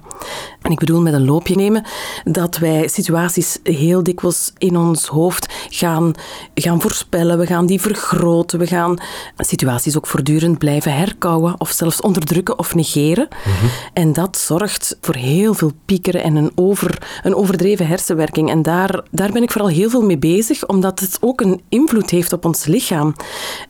En 0.61 0.71
ik 0.71 0.79
bedoel 0.79 1.01
met 1.01 1.13
een 1.13 1.25
loopje 1.25 1.55
nemen 1.55 1.85
dat 2.23 2.57
wij 2.57 2.87
situaties 2.87 3.59
heel 3.63 4.03
dikwijls 4.03 4.53
in 4.57 4.77
ons 4.77 5.05
hoofd 5.05 5.53
gaan, 5.69 6.13
gaan 6.53 6.81
voorspellen. 6.81 7.37
We 7.37 7.45
gaan 7.45 7.65
die 7.65 7.81
vergroten. 7.81 8.59
We 8.59 8.67
gaan 8.67 8.97
situaties 9.37 9.97
ook 9.97 10.07
voortdurend 10.07 10.57
blijven 10.57 10.93
herkouwen 10.93 11.55
of 11.57 11.69
zelfs 11.69 12.01
onderdrukken 12.17 12.59
of 12.59 12.75
negeren. 12.75 13.27
Mhm. 13.29 13.65
En 13.93 14.13
dat 14.13 14.37
zorgt 14.37 14.97
voor 15.01 15.15
heel 15.15 15.53
veel 15.53 15.71
piekeren 15.85 16.23
en 16.23 16.35
een, 16.35 16.51
over, 16.55 17.21
een 17.23 17.35
overdreven 17.35 17.87
hersenwerking. 17.87 18.49
En 18.49 18.61
daar, 18.61 19.03
daar 19.11 19.31
ben 19.31 19.43
ik 19.43 19.51
vooral 19.51 19.69
heel 19.69 19.89
veel 19.89 20.05
mee 20.05 20.17
bezig, 20.17 20.67
omdat 20.67 20.99
het 20.99 21.17
ook 21.21 21.41
een 21.41 21.61
invloed 21.69 22.09
heeft 22.09 22.33
op 22.33 22.45
ons 22.45 22.65
lichaam. 22.65 23.15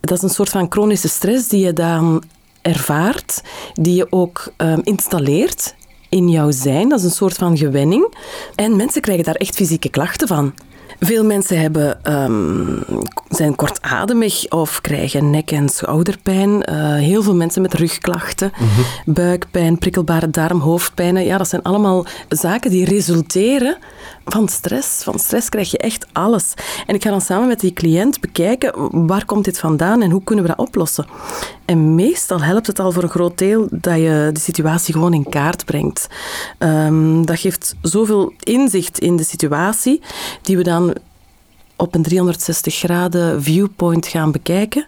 Dat 0.01 0.17
is 0.17 0.23
een 0.23 0.29
soort 0.29 0.49
van 0.49 0.65
chronische 0.69 1.07
stress 1.07 1.47
die 1.47 1.65
je 1.65 1.73
dan 1.73 2.23
ervaart, 2.61 3.41
die 3.73 3.95
je 3.95 4.07
ook 4.09 4.51
um, 4.57 4.81
installeert 4.83 5.75
in 6.09 6.29
jouw 6.29 6.51
zijn. 6.51 6.89
Dat 6.89 6.99
is 6.99 7.05
een 7.05 7.11
soort 7.11 7.35
van 7.35 7.57
gewenning. 7.57 8.13
En 8.55 8.75
mensen 8.75 9.01
krijgen 9.01 9.25
daar 9.25 9.35
echt 9.35 9.55
fysieke 9.55 9.89
klachten 9.89 10.27
van. 10.27 10.53
Veel 10.99 11.23
mensen 11.25 11.59
hebben, 11.59 12.13
um, 12.23 12.83
zijn 13.29 13.55
kortademig 13.55 14.49
of 14.49 14.81
krijgen 14.81 15.29
nek- 15.29 15.51
en 15.51 15.69
schouderpijn. 15.69 16.49
Uh, 16.49 16.95
heel 16.95 17.23
veel 17.23 17.35
mensen 17.35 17.61
met 17.61 17.73
rugklachten, 17.73 18.51
mhm. 18.55 19.13
buikpijn, 19.13 19.77
prikkelbare 19.77 20.29
darm, 20.29 20.59
hoofdpijnen. 20.59 21.25
Ja, 21.25 21.37
dat 21.37 21.47
zijn 21.47 21.63
allemaal 21.63 22.05
zaken 22.29 22.71
die 22.71 22.85
resulteren 22.85 23.77
van 24.27 24.47
stress. 24.47 25.03
Van 25.03 25.19
stress 25.19 25.49
krijg 25.49 25.71
je 25.71 25.77
echt 25.77 26.07
alles. 26.13 26.53
En 26.85 26.95
ik 26.95 27.03
ga 27.03 27.09
dan 27.09 27.21
samen 27.21 27.47
met 27.47 27.59
die 27.59 27.73
cliënt 27.73 28.19
bekijken 28.19 29.05
waar 29.07 29.25
komt 29.25 29.45
dit 29.45 29.59
vandaan 29.59 30.01
en 30.01 30.11
hoe 30.11 30.23
kunnen 30.23 30.45
we 30.45 30.53
dat 30.55 30.67
oplossen. 30.67 31.05
En 31.65 31.95
meestal 31.95 32.41
helpt 32.41 32.67
het 32.67 32.79
al 32.79 32.91
voor 32.91 33.03
een 33.03 33.09
groot 33.09 33.37
deel 33.37 33.67
dat 33.71 33.95
je 33.95 34.29
de 34.33 34.39
situatie 34.39 34.93
gewoon 34.93 35.13
in 35.13 35.29
kaart 35.29 35.65
brengt. 35.65 36.07
Um, 36.59 37.25
dat 37.25 37.39
geeft 37.39 37.75
zoveel 37.81 38.33
inzicht 38.39 38.99
in 38.99 39.15
de 39.15 39.23
situatie 39.23 40.01
die 40.41 40.57
we 40.57 40.63
dan 40.63 40.95
op 41.75 41.95
een 41.95 42.03
360 42.03 42.75
graden 42.75 43.43
viewpoint 43.43 44.07
gaan 44.07 44.31
bekijken. 44.31 44.87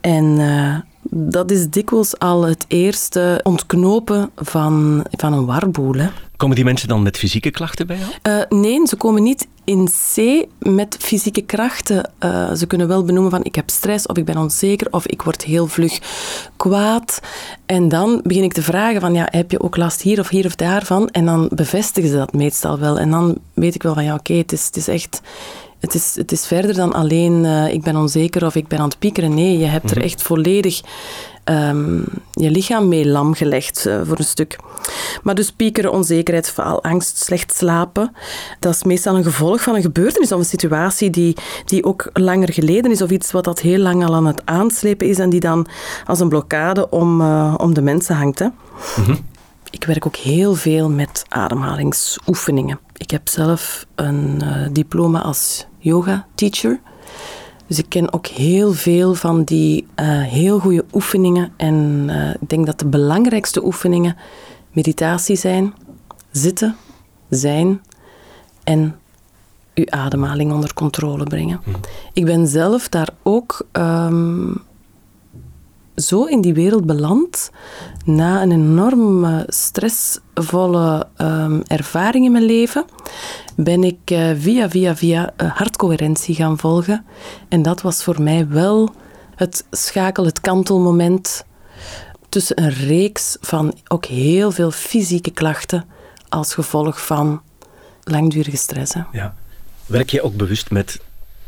En 0.00 0.24
uh, 0.24 0.76
dat 1.10 1.50
is 1.50 1.70
dikwijls 1.70 2.18
al 2.18 2.42
het 2.42 2.64
eerste 2.68 3.40
ontknopen 3.42 4.30
van, 4.36 5.04
van 5.10 5.32
een 5.32 5.46
warboel. 5.46 5.94
Hè. 5.94 6.08
Komen 6.36 6.56
die 6.56 6.64
mensen 6.64 6.88
dan 6.88 7.02
met 7.02 7.18
fysieke 7.18 7.50
klachten 7.50 7.86
bij 7.86 7.98
jou? 7.98 8.40
Uh, 8.50 8.60
nee, 8.60 8.86
ze 8.86 8.96
komen 8.96 9.22
niet 9.22 9.48
in 9.64 9.88
C 10.14 10.46
met 10.58 10.96
fysieke 11.00 11.40
krachten. 11.42 12.10
Uh, 12.24 12.52
ze 12.52 12.66
kunnen 12.66 12.88
wel 12.88 13.04
benoemen 13.04 13.30
van 13.30 13.44
ik 13.44 13.54
heb 13.54 13.70
stress 13.70 14.06
of 14.06 14.16
ik 14.16 14.24
ben 14.24 14.36
onzeker 14.36 14.86
of 14.90 15.06
ik 15.06 15.22
word 15.22 15.44
heel 15.44 15.66
vlug 15.66 15.98
kwaad. 16.56 17.20
En 17.66 17.88
dan 17.88 18.20
begin 18.24 18.42
ik 18.42 18.52
te 18.52 18.62
vragen 18.62 19.00
van 19.00 19.14
ja, 19.14 19.28
heb 19.30 19.50
je 19.50 19.60
ook 19.60 19.76
last 19.76 20.02
hier 20.02 20.20
of 20.20 20.28
hier 20.28 20.46
of 20.46 20.54
daarvan? 20.54 21.08
En 21.08 21.24
dan 21.24 21.50
bevestigen 21.54 22.10
ze 22.10 22.16
dat 22.16 22.32
meestal 22.32 22.78
wel. 22.78 22.98
En 22.98 23.10
dan 23.10 23.38
weet 23.54 23.74
ik 23.74 23.82
wel 23.82 23.94
van 23.94 24.04
ja, 24.04 24.14
oké, 24.14 24.34
het, 24.34 24.52
is, 24.52 24.66
het 24.66 24.76
is 24.76 24.88
echt 24.88 25.20
het 25.80 25.94
is, 25.94 26.14
het 26.16 26.32
is 26.32 26.46
verder 26.46 26.74
dan 26.74 26.92
alleen 26.92 27.44
uh, 27.44 27.72
ik 27.72 27.82
ben 27.82 27.96
onzeker 27.96 28.46
of 28.46 28.54
ik 28.54 28.68
ben 28.68 28.78
aan 28.78 28.88
het 28.88 28.98
piekeren. 28.98 29.34
Nee, 29.34 29.58
je 29.58 29.66
hebt 29.66 29.90
er 29.90 29.96
mhm. 29.96 30.04
echt 30.04 30.22
volledig 30.22 30.80
um, 31.44 32.04
je 32.32 32.50
lichaam 32.50 32.88
mee 32.88 33.06
lam 33.06 33.34
gelegd 33.34 33.86
uh, 33.86 34.00
voor 34.04 34.18
een 34.18 34.24
stuk. 34.24 34.58
Maar 35.22 35.34
dus 35.34 35.52
piekeren, 35.52 35.92
onzekerheid, 35.92 36.50
faalangst, 36.50 37.18
slecht 37.18 37.52
slapen, 37.56 38.12
dat 38.58 38.74
is 38.74 38.84
meestal 38.84 39.16
een 39.16 39.24
gevolg 39.24 39.62
van 39.62 39.74
een 39.74 39.82
gebeurtenis 39.82 40.32
of 40.32 40.38
een 40.38 40.44
situatie 40.44 41.10
die, 41.10 41.36
die 41.64 41.84
ook 41.84 42.10
langer 42.12 42.52
geleden 42.52 42.90
is 42.90 43.02
of 43.02 43.10
iets 43.10 43.32
wat 43.32 43.44
dat 43.44 43.60
heel 43.60 43.78
lang 43.78 44.04
al 44.04 44.14
aan 44.14 44.26
het 44.26 44.42
aanslepen 44.44 45.06
is 45.06 45.18
en 45.18 45.30
die 45.30 45.40
dan 45.40 45.66
als 46.06 46.20
een 46.20 46.28
blokkade 46.28 46.90
om, 46.90 47.20
uh, 47.20 47.54
om 47.56 47.74
de 47.74 47.82
mensen 47.82 48.16
hangt. 48.16 48.38
Hè. 48.38 48.46
Mhm. 48.96 49.14
Ik 49.70 49.84
werk 49.84 50.06
ook 50.06 50.16
heel 50.16 50.54
veel 50.54 50.90
met 50.90 51.24
ademhalingsoefeningen. 51.28 52.78
Ik 52.96 53.10
heb 53.10 53.28
zelf 53.28 53.86
een 53.94 54.40
uh, 54.42 54.66
diploma 54.72 55.20
als 55.22 55.66
yoga 55.78 56.26
teacher. 56.34 56.80
Dus 57.66 57.78
ik 57.78 57.88
ken 57.88 58.12
ook 58.12 58.26
heel 58.26 58.72
veel 58.72 59.14
van 59.14 59.44
die 59.44 59.86
uh, 59.96 60.22
heel 60.22 60.58
goede 60.58 60.84
oefeningen. 60.92 61.52
En 61.56 62.06
uh, 62.08 62.30
ik 62.30 62.48
denk 62.48 62.66
dat 62.66 62.78
de 62.78 62.86
belangrijkste 62.86 63.64
oefeningen 63.64 64.16
meditatie 64.72 65.36
zijn, 65.36 65.74
zitten, 66.30 66.76
zijn 67.28 67.80
en 68.64 68.96
uw 69.74 69.84
ademhaling 69.88 70.52
onder 70.52 70.74
controle 70.74 71.24
brengen. 71.24 71.60
Mhm. 71.64 71.78
Ik 72.12 72.24
ben 72.24 72.46
zelf 72.46 72.88
daar 72.88 73.08
ook 73.22 73.66
um, 73.72 74.62
zo 76.00 76.24
in 76.24 76.40
die 76.40 76.54
wereld 76.54 76.86
beland 76.86 77.50
na 78.04 78.42
een 78.42 78.52
enorm 78.52 79.44
stressvolle 79.46 81.06
um, 81.18 81.62
ervaring 81.66 82.24
in 82.24 82.32
mijn 82.32 82.44
leven 82.44 82.84
ben 83.56 83.84
ik 83.84 84.10
uh, 84.12 84.30
via, 84.36 84.70
via, 84.70 84.96
via 84.96 85.32
uh, 85.36 85.56
hartcoherentie 85.56 86.34
gaan 86.34 86.58
volgen. 86.58 87.04
En 87.48 87.62
dat 87.62 87.80
was 87.80 88.04
voor 88.04 88.22
mij 88.22 88.48
wel 88.48 88.94
het 89.34 89.66
schakel, 89.70 90.24
het 90.24 90.40
kantelmoment 90.40 91.44
tussen 92.28 92.62
een 92.62 92.70
reeks 92.70 93.36
van 93.40 93.74
ook 93.88 94.04
heel 94.04 94.50
veel 94.50 94.70
fysieke 94.70 95.30
klachten 95.30 95.84
als 96.28 96.54
gevolg 96.54 97.06
van 97.06 97.42
langdurige 98.02 98.56
stress. 98.56 98.94
Hè. 98.94 99.02
Ja. 99.12 99.34
Werk 99.86 100.10
je 100.10 100.22
ook 100.22 100.36
bewust 100.36 100.70
met 100.70 101.00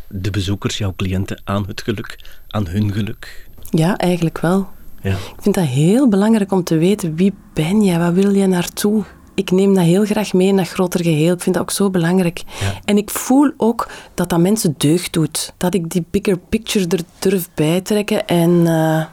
de 0.08 0.30
bezoekers, 0.30 0.78
jouw 0.78 0.92
cliënten, 0.96 1.40
aan 1.44 1.66
het 1.66 1.82
geluk, 1.82 2.18
aan 2.48 2.66
hun 2.66 2.92
geluk? 2.92 3.50
Ja, 3.74 3.96
eigenlijk 3.96 4.38
wel. 4.38 4.68
Ja. 5.02 5.10
Ik 5.10 5.42
vind 5.42 5.54
dat 5.54 5.64
heel 5.64 6.08
belangrijk 6.08 6.52
om 6.52 6.64
te 6.64 6.76
weten 6.76 7.14
wie 7.14 7.34
ben 7.54 7.84
jij, 7.84 7.98
waar 7.98 8.14
wil 8.14 8.34
je 8.34 8.46
naartoe? 8.46 9.04
Ik 9.34 9.50
neem 9.50 9.74
dat 9.74 9.84
heel 9.84 10.04
graag 10.04 10.32
mee 10.32 10.48
in 10.48 10.56
dat 10.56 10.68
groter 10.68 11.02
geheel. 11.02 11.34
Ik 11.34 11.40
vind 11.40 11.54
dat 11.54 11.64
ook 11.64 11.70
zo 11.70 11.90
belangrijk. 11.90 12.42
En 12.84 12.96
ik 12.96 13.10
voel 13.10 13.50
ook 13.56 13.88
dat 14.14 14.28
dat 14.28 14.40
mensen 14.40 14.74
deugd 14.78 15.12
doet. 15.12 15.52
Dat 15.56 15.74
ik 15.74 15.90
die 15.90 16.04
bigger 16.10 16.38
picture 16.38 16.86
er 16.88 17.00
durf 17.18 17.48
bijtrekken. 17.54 18.26
En 18.26 18.50
uh, 18.50 19.04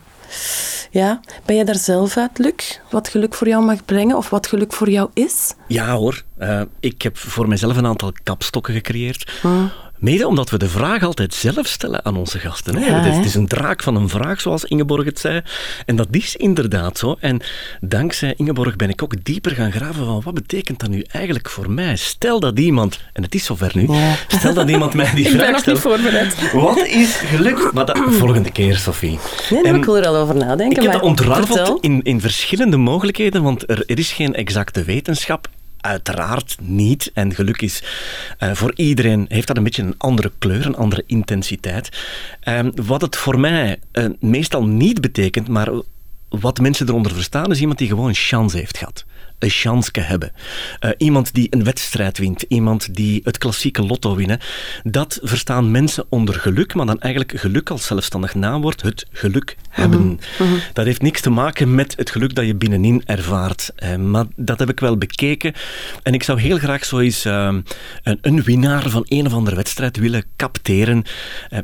ja, 0.92 1.20
ben 1.46 1.56
je 1.56 1.66
daar 1.66 1.76
zelf 1.76 2.18
uit, 2.18 2.38
Luc? 2.38 2.80
Wat 2.90 3.08
geluk 3.08 3.34
voor 3.34 3.48
jou 3.48 3.64
mag 3.64 3.86
brengen 3.86 4.18
of 4.18 4.30
wat 4.30 4.48
geluk 4.48 4.74
voor 4.74 4.90
jou 4.90 5.10
is? 5.14 5.54
Ja 5.68 5.96
hoor. 5.96 6.24
Uh, 6.40 6.62
ik 6.80 7.02
heb 7.02 7.18
voor 7.18 7.48
mezelf 7.48 7.78
een 7.78 7.86
aantal 7.88 8.12
kapstokken 8.24 8.74
gecreëerd. 8.74 9.32
Hmm. 9.42 9.72
Mede 10.00 10.28
omdat 10.28 10.50
we 10.50 10.58
de 10.58 10.70
vraag 10.70 11.04
altijd 11.04 11.34
zelf 11.34 11.68
stellen 11.68 12.06
aan 12.06 12.18
onze 12.18 12.40
gasten. 12.40 12.76
Hè? 12.76 12.86
Ja, 12.86 13.02
het, 13.02 13.26
is, 13.26 13.36
een 13.36 13.48
draak 13.48 13.84
van 13.84 13.96
een 13.96 14.10
vraag, 14.10 14.42
zoals 14.42 14.64
Ingeborg 14.64 15.06
het 15.06 15.20
zei. 15.20 15.42
En 15.86 15.96
dat 15.96 16.08
is 16.12 16.36
inderdaad 16.36 16.98
zo. 16.98 17.16
En 17.20 17.42
dankzij 17.82 18.34
Ingeborg 18.38 18.76
ben 18.76 18.90
ik 18.90 19.04
ook 19.04 19.24
dieper 19.24 19.52
gaan 19.52 19.72
graven 19.72 20.06
van 20.06 20.22
wat 20.24 20.34
betekent 20.34 20.80
dat 20.80 20.90
nu 20.90 21.04
eigenlijk 21.12 21.50
voor 21.50 21.72
mij? 21.72 21.96
Stel 21.96 22.40
dat 22.40 22.60
iemand, 22.60 23.00
en 23.14 23.24
het 23.24 23.36
is 23.36 23.46
zover 23.46 23.72
nu, 23.74 23.88
stel 24.28 24.54
dat 24.54 24.70
iemand 24.70 24.94
mij 24.94 25.14
die 25.14 25.30
vraag 25.30 25.60
stelt. 25.60 25.78
Ik 25.78 25.84
ben 25.84 25.92
nog 25.92 26.04
niet 26.04 26.50
voorbereid. 26.52 26.52
Wat 26.54 26.88
is 26.88 27.16
geluk? 27.16 27.72
Maar 27.74 27.86
dat, 27.86 28.00
volgende 28.08 28.52
keer, 28.52 28.78
Sophie. 28.78 29.20
Nee, 29.50 29.74
ik 29.74 29.86
wil 29.86 29.98
er 29.98 30.08
al 30.08 30.16
over 30.16 30.36
nadenken. 30.36 30.78
Ik 30.78 30.82
heb 30.82 30.92
dat 30.92 31.02
ontrafeld 31.02 31.84
in, 31.84 32.04
in 32.04 32.22
verschillende 32.22 32.78
mogelijkheden, 32.78 33.44
want 33.44 33.70
er, 33.70 33.84
er 33.86 34.00
is 34.00 34.12
geen 34.12 34.34
exacte 34.34 34.84
wetenschap 34.84 35.50
Uiteraard 35.82 36.58
niet. 36.62 37.12
En 37.14 37.36
geluk 37.36 37.62
is 37.62 37.84
uh, 38.40 38.54
voor 38.54 38.72
iedereen, 38.76 39.26
heeft 39.30 39.48
dat 39.48 39.58
een 39.58 39.64
beetje 39.64 39.84
een 39.84 39.98
andere 39.98 40.32
kleur, 40.38 40.66
een 40.66 40.76
andere 40.76 41.04
intensiteit. 41.06 41.90
Uh, 42.44 42.60
wat 42.76 43.02
het 43.02 43.16
voor 43.16 43.40
mij 43.40 43.80
uh, 43.94 44.06
meestal 44.20 44.66
niet 44.66 45.02
betekent, 45.02 45.48
maar 45.48 45.70
wat 46.30 46.60
mensen 46.60 46.88
eronder 46.88 47.14
verstaan, 47.14 47.52
is 47.52 47.60
iemand 47.60 47.78
die 47.78 47.88
gewoon 47.88 48.08
een 48.08 48.14
chance 48.14 48.58
heeft 48.58 48.78
gehad 48.78 49.06
een 49.40 49.50
chance 49.50 49.92
hebben. 50.00 50.32
Uh, 50.80 50.92
iemand 50.98 51.34
die 51.34 51.48
een 51.50 51.64
wedstrijd 51.64 52.18
wint, 52.18 52.46
iemand 52.48 52.96
die 52.96 53.22
het 53.24 53.38
klassieke 53.38 53.82
lotto 53.82 54.16
winnen. 54.16 54.40
Dat 54.84 55.20
verstaan 55.22 55.72
mensen 55.72 56.06
onder 56.10 56.36
geluk, 56.36 56.74
maar 56.74 56.86
dan 56.86 57.00
eigenlijk 57.00 57.40
geluk 57.40 57.70
als 57.70 57.86
zelfstandig 57.86 58.36
naamwoord, 58.36 58.82
het 58.82 59.06
geluk 59.12 59.58
hebben. 59.70 60.02
Mhm, 60.02 60.44
mhm. 60.44 60.60
Dat 60.74 60.86
heeft 60.86 61.02
niks 61.02 61.22
te 61.22 61.30
maken 61.30 61.76
met 61.76 61.94
het 61.98 62.10
geluk 62.10 62.36
dat 62.36 62.46
je 62.46 62.56
binnenin 62.56 63.02
ervaart. 63.06 63.72
Uh, 63.84 63.96
maar 63.96 64.26
dat 64.36 64.60
heb 64.60 64.70
ik 64.70 64.80
wel 64.80 64.98
bekeken. 64.98 65.54
En 66.04 66.14
ik 66.14 66.24
zou 66.24 66.40
heel 66.40 66.58
graag 66.58 66.86
zo 66.86 67.00
eens 67.00 67.26
uh, 67.26 67.56
een, 68.04 68.18
een, 68.22 68.44
winnaar 68.44 68.90
van 68.90 69.06
een 69.08 69.26
of 69.26 69.34
andere 69.34 69.56
wedstrijd 69.56 69.98
willen 69.98 70.24
capteren. 70.36 71.04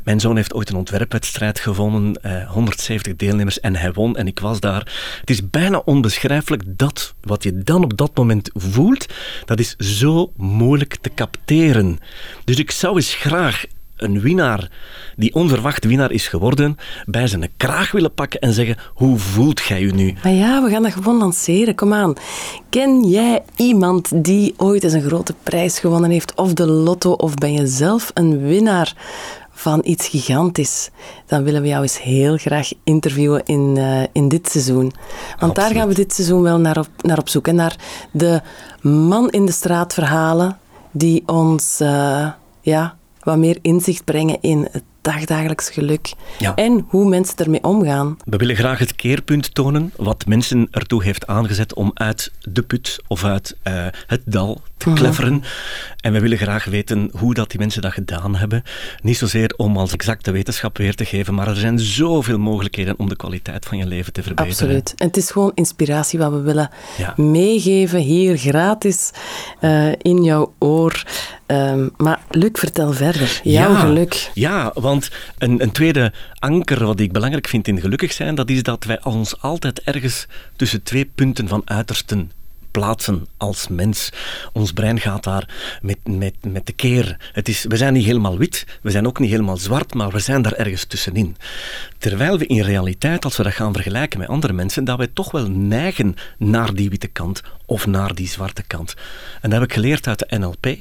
mijn 0.04 0.20
zoon 0.20 0.36
heeft 0.36 0.54
ooit 0.54 0.70
een 0.70 0.76
ontwerpwedstrijd 0.76 1.60
gewonnen, 1.60 2.20
170 2.48 3.16
deelnemers, 3.16 3.60
en 3.60 3.76
hij 3.76 3.92
won 3.92 4.16
en 4.16 4.26
ik 4.26 4.38
was 4.38 4.60
daar. 4.60 5.16
Het 5.20 5.30
is 5.30 5.50
bijna 5.50 5.82
onbeschrijfelijk 5.84 6.62
dat 6.66 7.14
wat 7.20 7.42
je 7.42 7.62
dan 7.66 7.84
op 7.84 7.96
dat 7.96 8.16
moment 8.16 8.50
voelt, 8.54 9.06
dat 9.44 9.58
is 9.58 9.76
zo 9.76 10.32
moeilijk 10.36 10.96
te 11.00 11.10
capteren. 11.14 11.98
Dus 12.44 12.58
ik 12.58 12.70
zou 12.70 12.96
eens 12.96 13.14
graag 13.14 13.64
een 13.96 14.20
winnaar, 14.20 14.70
die 15.16 15.34
onverwacht 15.34 15.84
winnaar 15.84 16.12
is 16.12 16.28
geworden, 16.28 16.76
bij 17.04 17.26
zijn 17.26 17.50
kraag 17.56 17.92
willen 17.92 18.14
pakken 18.14 18.40
en 18.40 18.52
zeggen: 18.52 18.76
Hoe 18.94 19.18
voelt 19.18 19.60
jij 19.60 19.80
je 19.80 19.92
nu? 19.92 20.14
Maar 20.22 20.32
ja, 20.32 20.62
we 20.62 20.70
gaan 20.70 20.82
dat 20.82 20.92
gewoon 20.92 21.18
lanceren. 21.18 21.74
Kom 21.74 21.92
aan. 21.92 22.14
Ken 22.70 23.08
jij 23.08 23.42
iemand 23.56 24.24
die 24.24 24.54
ooit 24.56 24.84
eens 24.84 24.92
een 24.92 25.02
grote 25.02 25.34
prijs 25.42 25.78
gewonnen 25.78 26.10
heeft, 26.10 26.34
of 26.34 26.52
de 26.52 26.66
lotto, 26.66 27.12
of 27.12 27.34
ben 27.34 27.52
je 27.52 27.66
zelf 27.66 28.10
een 28.14 28.46
winnaar 28.46 28.94
van 29.66 29.80
iets 29.84 30.08
gigantisch, 30.08 30.90
dan 31.26 31.42
willen 31.42 31.62
we 31.62 31.68
jou 31.68 31.82
eens 31.82 32.02
heel 32.02 32.36
graag 32.36 32.70
interviewen 32.84 33.42
in, 33.44 33.74
uh, 33.76 34.02
in 34.12 34.28
dit 34.28 34.48
seizoen. 34.48 34.92
Want 35.38 35.54
daar 35.54 35.70
gaan 35.70 35.88
we 35.88 35.94
dit 35.94 36.12
seizoen 36.12 36.42
wel 36.42 36.58
naar 36.58 36.78
op, 36.78 36.88
naar 37.00 37.18
op 37.18 37.28
zoek. 37.28 37.48
En 37.48 37.54
naar 37.54 37.76
de 38.10 38.40
man 38.82 39.30
in 39.30 39.46
de 39.46 39.52
straat 39.52 39.94
verhalen 39.94 40.58
die 40.90 41.22
ons 41.26 41.80
uh, 41.80 42.28
ja, 42.60 42.96
wat 43.20 43.36
meer 43.36 43.58
inzicht 43.62 44.04
brengen 44.04 44.38
in 44.40 44.68
het 44.70 44.84
dagdagelijks 45.06 45.70
geluk. 45.70 46.12
En 46.54 46.86
hoe 46.88 47.08
mensen 47.08 47.36
ermee 47.36 47.62
omgaan. 47.62 48.16
We 48.24 48.36
willen 48.36 48.56
graag 48.56 48.78
het 48.78 48.94
keerpunt 48.96 49.54
tonen 49.54 49.92
wat 49.96 50.26
mensen 50.26 50.68
ertoe 50.70 51.02
heeft 51.02 51.26
aangezet 51.26 51.74
om 51.74 51.90
uit 51.94 52.32
de 52.40 52.62
put 52.62 53.00
of 53.06 53.24
uit 53.24 53.56
uh, 53.64 53.86
het 54.06 54.22
dal 54.24 54.60
te 54.76 54.88
mhm. 54.88 54.98
klefferen. 54.98 55.42
En 56.00 56.12
we 56.12 56.20
willen 56.20 56.38
graag 56.38 56.64
weten 56.64 57.10
hoe 57.18 57.34
dat 57.34 57.50
die 57.50 57.58
mensen 57.58 57.82
dat 57.82 57.92
gedaan 57.92 58.36
hebben. 58.36 58.62
Niet 59.02 59.16
zozeer 59.16 59.54
om 59.56 59.76
als 59.76 59.92
exacte 59.92 60.30
wetenschap 60.30 60.76
weer 60.76 60.94
te 60.94 61.04
geven, 61.04 61.34
maar 61.34 61.48
er 61.48 61.56
zijn 61.56 61.78
zoveel 61.78 62.38
mogelijkheden 62.38 62.94
om 62.98 63.08
de 63.08 63.16
kwaliteit 63.16 63.66
van 63.66 63.78
je 63.78 63.86
leven 63.86 64.12
te 64.12 64.22
verbeteren. 64.22 64.52
Absoluut. 64.52 64.94
En 64.96 65.06
het 65.06 65.16
is 65.16 65.30
gewoon 65.30 65.52
inspiratie 65.54 66.18
wat 66.18 66.32
we 66.32 66.40
willen 66.40 66.70
meegeven 67.16 68.00
hier 68.00 68.36
gratis 68.36 69.10
uh, 69.60 69.92
in 69.98 70.22
jouw 70.22 70.54
oor. 70.58 71.04
Um, 71.46 71.90
maar 71.96 72.20
Luc, 72.30 72.50
vertel 72.52 72.92
verder. 72.92 73.40
Jouw 73.42 73.72
ja, 73.72 73.78
geluk. 73.78 74.30
Ja, 74.34 74.70
want 74.74 74.95
een, 75.38 75.62
een 75.62 75.72
tweede 75.72 76.12
anker 76.38 76.84
wat 76.84 77.00
ik 77.00 77.12
belangrijk 77.12 77.48
vind 77.48 77.68
in 77.68 77.80
gelukkig 77.80 78.12
zijn, 78.12 78.34
dat 78.34 78.50
is 78.50 78.62
dat 78.62 78.84
wij 78.84 79.04
ons 79.04 79.40
altijd 79.40 79.80
ergens 79.80 80.26
tussen 80.56 80.82
twee 80.82 81.10
punten 81.14 81.48
van 81.48 81.62
uitersten 81.64 82.30
plaatsen 82.78 83.26
als 83.36 83.68
mens. 83.68 84.10
Ons 84.52 84.72
brein 84.72 85.00
gaat 85.00 85.24
daar 85.24 85.48
met, 85.82 85.98
met, 86.08 86.34
met 86.48 86.66
de 86.66 86.72
keer. 86.72 87.16
Het 87.32 87.48
is, 87.48 87.64
we 87.68 87.76
zijn 87.76 87.92
niet 87.92 88.04
helemaal 88.04 88.38
wit, 88.38 88.66
we 88.82 88.90
zijn 88.90 89.06
ook 89.06 89.18
niet 89.18 89.30
helemaal 89.30 89.56
zwart, 89.56 89.94
maar 89.94 90.10
we 90.10 90.18
zijn 90.18 90.42
daar 90.42 90.52
ergens 90.52 90.84
tussenin. 90.84 91.36
Terwijl 91.98 92.38
we 92.38 92.46
in 92.46 92.62
realiteit, 92.62 93.24
als 93.24 93.36
we 93.36 93.42
dat 93.42 93.52
gaan 93.52 93.72
vergelijken 93.72 94.18
met 94.18 94.28
andere 94.28 94.52
mensen, 94.52 94.84
dat 94.84 94.98
wij 94.98 95.08
toch 95.12 95.30
wel 95.30 95.50
neigen 95.50 96.14
naar 96.38 96.74
die 96.74 96.90
witte 96.90 97.06
kant 97.06 97.42
of 97.66 97.86
naar 97.86 98.14
die 98.14 98.28
zwarte 98.28 98.62
kant. 98.62 98.94
En 99.40 99.50
dat 99.50 99.60
heb 99.60 99.68
ik 99.68 99.74
geleerd 99.74 100.06
uit 100.06 100.18
de 100.18 100.38
NLP. 100.38 100.76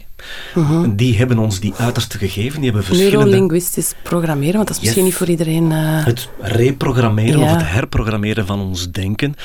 Mhm. 0.56 0.96
Die 0.96 1.18
hebben 1.18 1.38
ons 1.38 1.60
die 1.60 1.74
uiterste 1.78 2.18
gegeven. 2.18 2.56
Die 2.62 2.70
hebben 2.70 2.84
verschillende... 2.84 3.18
Neurolinguistisch 3.18 3.94
programmeren, 4.04 4.56
want 4.56 4.68
dat 4.68 4.78
is 4.78 4.84
misschien 4.84 5.04
niet 5.04 5.14
voor 5.14 5.28
iedereen... 5.28 5.72
Uh... 5.72 6.06
Het 6.06 6.30
reprogrammeren 6.40 7.40
of 7.40 7.52
het 7.52 7.70
herprogrammeren 7.70 8.46
van 8.46 8.60
ons 8.60 8.92
denken. 8.92 9.36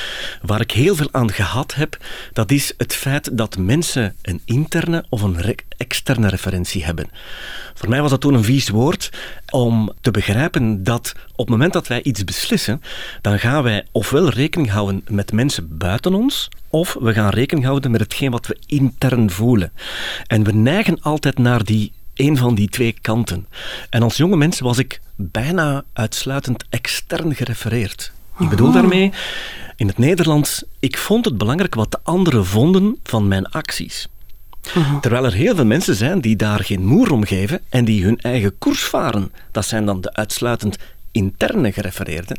Waar 0.42 0.60
ik 0.60 0.70
heel 0.70 0.94
veel 0.94 1.08
aan 1.10 1.32
gehad 1.32 1.74
heb, 1.74 1.96
dat 2.32 2.50
is 2.50 2.74
het 2.76 2.94
feit 2.94 3.36
dat 3.36 3.58
mensen 3.58 4.14
een 4.22 4.40
interne 4.44 5.04
of 5.08 5.22
een 5.22 5.40
externe 5.80 6.28
referentie 6.28 6.84
hebben. 6.84 7.10
Voor 7.74 7.88
mij 7.88 8.00
was 8.00 8.10
dat 8.10 8.20
toen 8.20 8.34
een 8.34 8.44
vies 8.44 8.68
woord 8.68 9.10
om 9.50 9.92
te 10.00 10.10
begrijpen 10.10 10.84
dat 10.84 11.12
op 11.30 11.36
het 11.36 11.48
moment 11.48 11.72
dat 11.72 11.86
wij 11.86 12.02
iets 12.02 12.24
beslissen, 12.24 12.82
dan 13.20 13.38
gaan 13.38 13.62
wij 13.62 13.86
ofwel 13.92 14.28
rekening 14.28 14.70
houden 14.70 15.04
met 15.08 15.32
mensen 15.32 15.78
buiten 15.78 16.14
ons, 16.14 16.48
of 16.68 16.96
we 17.00 17.12
gaan 17.12 17.28
rekening 17.28 17.66
houden 17.66 17.90
met 17.90 18.00
hetgeen 18.00 18.30
wat 18.30 18.46
we 18.46 18.58
intern 18.66 19.30
voelen. 19.30 19.72
En 20.26 20.44
we 20.44 20.52
neigen 20.52 21.02
altijd 21.02 21.38
naar 21.38 21.64
die 21.64 21.92
een 22.14 22.36
van 22.36 22.54
die 22.54 22.68
twee 22.68 22.94
kanten. 23.00 23.46
En 23.90 24.02
als 24.02 24.16
jonge 24.16 24.36
mens 24.36 24.60
was 24.60 24.78
ik 24.78 25.00
bijna 25.16 25.84
uitsluitend 25.92 26.64
extern 26.70 27.34
gerefereerd. 27.34 28.12
Ik 28.38 28.48
bedoel 28.48 28.72
daarmee, 28.72 29.12
In 29.76 29.86
het 29.86 29.98
Nederlands, 29.98 30.64
ik 30.78 30.98
vond 30.98 31.24
het 31.24 31.38
belangrijk 31.38 31.74
wat 31.74 31.90
de 31.90 31.98
anderen 32.02 32.46
vonden 32.46 32.98
van 33.02 33.28
mijn 33.28 33.46
acties. 33.46 34.08
Terwijl 35.00 35.24
er 35.24 35.32
heel 35.32 35.54
veel 35.54 35.66
mensen 35.66 35.94
zijn 35.94 36.20
die 36.20 36.36
daar 36.36 36.64
geen 36.64 36.84
moer 36.86 37.12
om 37.12 37.24
geven 37.24 37.60
en 37.68 37.84
die 37.84 38.04
hun 38.04 38.20
eigen 38.20 38.58
koers 38.58 38.82
varen. 38.82 39.32
Dat 39.52 39.64
zijn 39.66 39.86
dan 39.86 40.00
de 40.00 40.12
uitsluitend 40.12 40.76
interne 41.12 41.72
gerefereerde. 41.72 42.36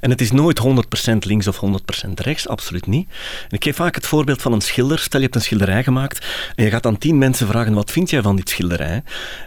En 0.00 0.10
het 0.10 0.20
is 0.20 0.32
nooit 0.32 0.60
100% 0.60 1.16
links 1.18 1.46
of 1.46 1.60
100% 2.06 2.10
rechts, 2.14 2.48
absoluut 2.48 2.86
niet. 2.86 3.08
Ik 3.48 3.64
geef 3.64 3.76
vaak 3.76 3.94
het 3.94 4.06
voorbeeld 4.06 4.42
van 4.42 4.52
een 4.52 4.60
schilder. 4.60 4.98
Stel 4.98 5.20
je 5.20 5.24
hebt 5.24 5.36
een 5.36 5.42
schilderij 5.42 5.84
gemaakt 5.84 6.26
en 6.54 6.64
je 6.64 6.70
gaat 6.70 6.82
dan 6.82 6.98
tien 6.98 7.18
mensen 7.18 7.46
vragen 7.46 7.74
wat 7.74 7.90
vind 7.90 8.10
jij 8.10 8.22
van 8.22 8.36
dit 8.36 8.48
schilderij? 8.48 9.02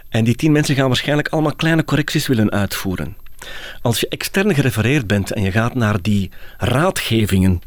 En 0.08 0.24
die 0.24 0.34
tien 0.34 0.52
mensen 0.52 0.74
gaan 0.74 0.86
waarschijnlijk 0.86 1.28
allemaal 1.28 1.54
kleine 1.54 1.84
correcties 1.84 2.26
willen 2.26 2.50
uitvoeren. 2.50 3.16
Als 3.82 4.00
je 4.00 4.08
extern 4.08 4.54
gerefereerd 4.54 5.06
bent 5.06 5.32
en 5.32 5.42
je 5.42 5.50
gaat 5.50 5.74
naar 5.74 6.02
die 6.02 6.30
raadgevingen 6.58 7.62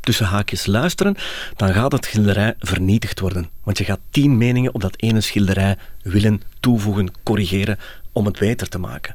tussen 0.00 0.26
haakjes 0.26 0.66
luisteren, 0.66 1.16
dan 1.56 1.72
gaat 1.72 1.92
het 1.92 2.04
schilderij 2.04 2.54
vernietigd 2.58 3.20
worden. 3.20 3.48
Want 3.62 3.78
je 3.78 3.84
gaat 3.84 4.00
tien 4.10 4.36
meningen 4.36 4.74
op 4.74 4.80
dat 4.80 4.94
ene 4.96 5.20
schilderij 5.20 5.76
willen 6.02 6.42
toevoegen, 6.60 7.12
corrigeren, 7.22 7.78
om 8.12 8.26
het 8.26 8.38
beter 8.38 8.68
te 8.68 8.78
maken. 8.78 9.14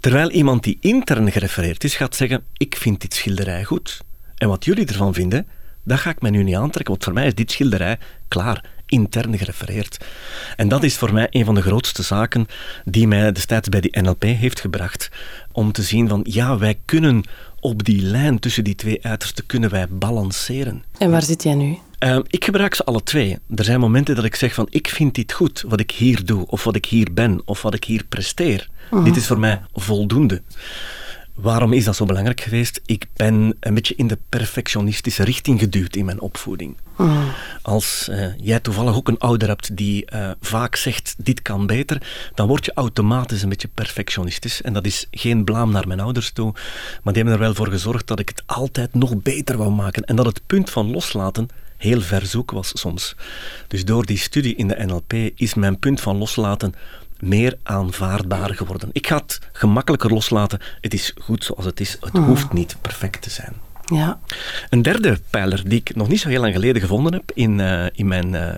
Terwijl 0.00 0.30
iemand 0.30 0.62
die 0.62 0.78
intern 0.80 1.32
gerefereerd 1.32 1.84
is, 1.84 1.96
gaat 1.96 2.16
zeggen: 2.16 2.44
Ik 2.56 2.76
vind 2.76 3.00
dit 3.00 3.14
schilderij 3.14 3.64
goed. 3.64 4.00
En 4.34 4.48
wat 4.48 4.64
jullie 4.64 4.86
ervan 4.86 5.14
vinden, 5.14 5.46
dat 5.84 5.98
ga 5.98 6.10
ik 6.10 6.20
mij 6.20 6.30
nu 6.30 6.42
niet 6.42 6.54
aantrekken, 6.54 6.92
want 6.92 7.04
voor 7.04 7.12
mij 7.12 7.26
is 7.26 7.34
dit 7.34 7.50
schilderij 7.50 7.98
klaar, 8.28 8.64
intern 8.86 9.38
gerefereerd. 9.38 10.04
En 10.56 10.68
dat 10.68 10.82
is 10.82 10.96
voor 10.96 11.12
mij 11.12 11.26
een 11.30 11.44
van 11.44 11.54
de 11.54 11.62
grootste 11.62 12.02
zaken 12.02 12.46
die 12.84 13.06
mij 13.06 13.32
destijds 13.32 13.68
bij 13.68 13.80
die 13.80 14.00
NLP 14.00 14.22
heeft 14.22 14.60
gebracht. 14.60 15.10
Om 15.52 15.72
te 15.72 15.82
zien 15.82 16.08
van, 16.08 16.20
ja, 16.28 16.58
wij 16.58 16.78
kunnen 16.84 17.24
op 17.60 17.84
die 17.84 18.02
lijn 18.02 18.38
tussen 18.38 18.64
die 18.64 18.74
twee 18.74 19.04
uitersten 19.04 19.46
kunnen 19.46 19.70
wij 19.70 19.88
balanceren. 19.88 20.84
En 20.98 21.10
waar 21.10 21.22
zit 21.22 21.42
jij 21.42 21.54
nu? 21.54 21.78
Uh, 22.04 22.18
ik 22.26 22.44
gebruik 22.44 22.74
ze 22.74 22.84
alle 22.84 23.02
twee. 23.02 23.38
Er 23.54 23.64
zijn 23.64 23.80
momenten 23.80 24.14
dat 24.14 24.24
ik 24.24 24.34
zeg 24.34 24.54
van 24.54 24.66
ik 24.70 24.88
vind 24.88 25.14
dit 25.14 25.32
goed, 25.32 25.64
wat 25.68 25.80
ik 25.80 25.90
hier 25.90 26.24
doe, 26.24 26.46
of 26.46 26.64
wat 26.64 26.76
ik 26.76 26.86
hier 26.86 27.08
ben, 27.12 27.42
of 27.44 27.62
wat 27.62 27.74
ik 27.74 27.84
hier 27.84 28.04
presteer. 28.08 28.68
Mhm. 28.90 29.04
Dit 29.04 29.16
is 29.16 29.26
voor 29.26 29.38
mij 29.38 29.62
voldoende. 29.72 30.42
Waarom 31.34 31.72
is 31.72 31.84
dat 31.84 31.96
zo 31.96 32.04
belangrijk 32.04 32.40
geweest? 32.40 32.80
Ik 32.86 33.06
ben 33.16 33.56
een 33.60 33.74
beetje 33.74 33.94
in 33.94 34.06
de 34.06 34.18
perfectionistische 34.28 35.24
richting 35.24 35.60
geduwd 35.60 35.96
in 35.96 36.04
mijn 36.04 36.20
opvoeding. 36.20 36.76
Mhm. 36.96 37.26
Als 37.62 38.08
uh, 38.10 38.26
jij 38.38 38.60
toevallig 38.60 38.96
ook 38.96 39.08
een 39.08 39.18
ouder 39.18 39.48
hebt 39.48 39.76
die 39.76 40.06
uh, 40.14 40.30
vaak 40.40 40.76
zegt 40.76 41.14
dit 41.18 41.42
kan 41.42 41.66
beter, 41.66 42.02
dan 42.34 42.46
word 42.46 42.64
je 42.64 42.72
automatisch 42.74 43.42
een 43.42 43.48
beetje 43.48 43.68
perfectionistisch. 43.74 44.62
En 44.62 44.72
dat 44.72 44.86
is 44.86 45.06
geen 45.10 45.44
blaam 45.44 45.72
naar 45.72 45.86
mijn 45.86 46.00
ouders 46.00 46.30
toe, 46.30 46.52
maar 47.02 47.12
die 47.12 47.22
hebben 47.22 47.32
er 47.32 47.46
wel 47.46 47.54
voor 47.54 47.68
gezorgd 47.68 48.06
dat 48.06 48.18
ik 48.18 48.28
het 48.28 48.42
altijd 48.46 48.94
nog 48.94 49.22
beter 49.22 49.56
wou 49.56 49.70
maken. 49.70 50.04
En 50.04 50.16
dat 50.16 50.26
het 50.26 50.40
punt 50.46 50.70
van 50.70 50.90
loslaten 50.90 51.48
heel 51.76 52.00
ver 52.00 52.26
zoek 52.26 52.50
was 52.50 52.70
soms. 52.74 53.16
Dus 53.68 53.84
door 53.84 54.06
die 54.06 54.18
studie 54.18 54.54
in 54.54 54.68
de 54.68 54.84
NLP 54.84 55.12
is 55.34 55.54
mijn 55.54 55.78
punt 55.78 56.00
van 56.00 56.16
loslaten 56.16 56.74
meer 57.28 57.58
aanvaardbaar 57.62 58.54
geworden. 58.54 58.88
Ik 58.92 59.06
ga 59.06 59.16
het 59.16 59.40
gemakkelijker 59.52 60.12
loslaten. 60.12 60.60
Het 60.80 60.94
is 60.94 61.14
goed 61.20 61.44
zoals 61.44 61.64
het 61.64 61.80
is. 61.80 61.96
Het 62.00 62.12
hmm. 62.12 62.24
hoeft 62.24 62.52
niet 62.52 62.76
perfect 62.80 63.22
te 63.22 63.30
zijn. 63.30 63.52
Ja. 63.84 64.20
Een 64.70 64.82
derde 64.82 65.18
pijler 65.30 65.68
die 65.68 65.78
ik 65.78 65.94
nog 65.94 66.08
niet 66.08 66.20
zo 66.20 66.28
heel 66.28 66.40
lang 66.40 66.52
geleden 66.54 66.82
gevonden 66.82 67.12
heb 67.12 67.30
in, 67.34 67.58
uh, 67.58 67.86
in 67.92 68.08
mijn 68.08 68.32
uh, 68.32 68.48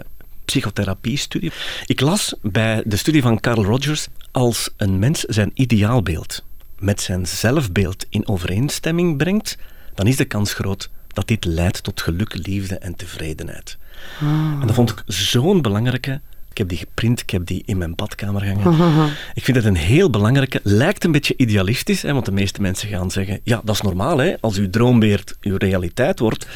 psychotherapie-studie. 0.44 1.52
Ik 1.86 2.00
las 2.00 2.34
bij 2.42 2.82
de 2.84 2.96
studie 2.96 3.22
van 3.22 3.40
Carl 3.40 3.64
Rogers 3.64 4.08
als 4.32 4.70
een 4.76 4.98
mens 4.98 5.20
zijn 5.20 5.50
ideaalbeeld 5.54 6.44
met 6.78 7.00
zijn 7.00 7.26
zelfbeeld 7.26 8.06
in 8.08 8.28
overeenstemming 8.28 9.16
brengt, 9.16 9.58
dan 9.94 10.06
is 10.06 10.16
de 10.16 10.24
kans 10.24 10.54
groot 10.54 10.90
dat 11.08 11.28
dit 11.28 11.44
leidt 11.44 11.82
tot 11.82 12.00
geluk, 12.00 12.46
liefde 12.46 12.78
en 12.78 12.94
tevredenheid. 12.94 13.78
Hmm. 14.18 14.60
En 14.60 14.66
dat 14.66 14.76
vond 14.76 14.90
ik 14.90 15.02
zo'n 15.06 15.62
belangrijke. 15.62 16.20
Ik 16.56 16.62
heb 16.62 16.70
die 16.70 16.86
geprint, 16.86 17.20
ik 17.20 17.30
heb 17.30 17.46
die 17.46 17.62
in 17.66 17.78
mijn 17.78 17.94
badkamer 17.94 18.46
hangen. 18.46 19.10
Ik 19.34 19.44
vind 19.44 19.56
het 19.56 19.66
een 19.66 19.76
heel 19.76 20.10
belangrijke, 20.10 20.60
lijkt 20.62 21.04
een 21.04 21.12
beetje 21.12 21.34
idealistisch, 21.36 22.02
hè, 22.02 22.12
want 22.12 22.24
de 22.24 22.32
meeste 22.32 22.60
mensen 22.60 22.88
gaan 22.88 23.10
zeggen, 23.10 23.40
ja, 23.42 23.60
dat 23.64 23.74
is 23.74 23.80
normaal, 23.80 24.18
hè, 24.18 24.34
als 24.40 24.56
uw 24.56 24.70
droombeeld 24.70 25.36
uw 25.40 25.56
realiteit 25.56 26.18
wordt. 26.18 26.46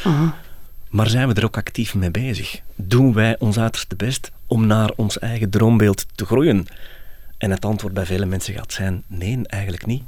Maar 0.88 1.08
zijn 1.08 1.28
we 1.28 1.34
er 1.34 1.44
ook 1.44 1.56
actief 1.56 1.94
mee 1.94 2.10
bezig? 2.10 2.60
Doen 2.76 3.12
wij 3.12 3.36
ons 3.38 3.58
uiterste 3.58 3.96
best 3.96 4.30
om 4.46 4.66
naar 4.66 4.90
ons 4.96 5.18
eigen 5.18 5.50
droombeeld 5.50 6.06
te 6.14 6.26
groeien? 6.26 6.66
En 7.38 7.50
het 7.50 7.64
antwoord 7.64 7.94
bij 7.94 8.06
vele 8.06 8.26
mensen 8.26 8.54
gaat 8.54 8.72
zijn: 8.72 9.02
nee, 9.06 9.38
eigenlijk 9.46 9.86
niet. 9.86 10.02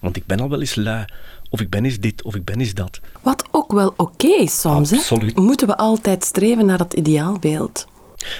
Want 0.00 0.16
ik 0.16 0.26
ben 0.26 0.40
al 0.40 0.48
wel 0.48 0.60
eens 0.60 0.74
lui. 0.74 1.04
Of 1.50 1.60
ik 1.60 1.70
ben 1.70 1.84
eens 1.84 1.98
dit, 1.98 2.22
of 2.22 2.34
ik 2.34 2.44
ben 2.44 2.60
eens 2.60 2.74
dat. 2.74 3.00
Wat 3.22 3.44
ook 3.50 3.72
wel 3.72 3.94
oké 3.96 4.26
is 4.26 4.60
soms. 4.60 4.92
Absoluut. 4.92 5.36
Hè? 5.36 5.42
Moeten 5.42 5.66
we 5.66 5.76
altijd 5.76 6.24
streven 6.24 6.66
naar 6.66 6.78
dat 6.78 6.94
ideaalbeeld? 6.94 7.86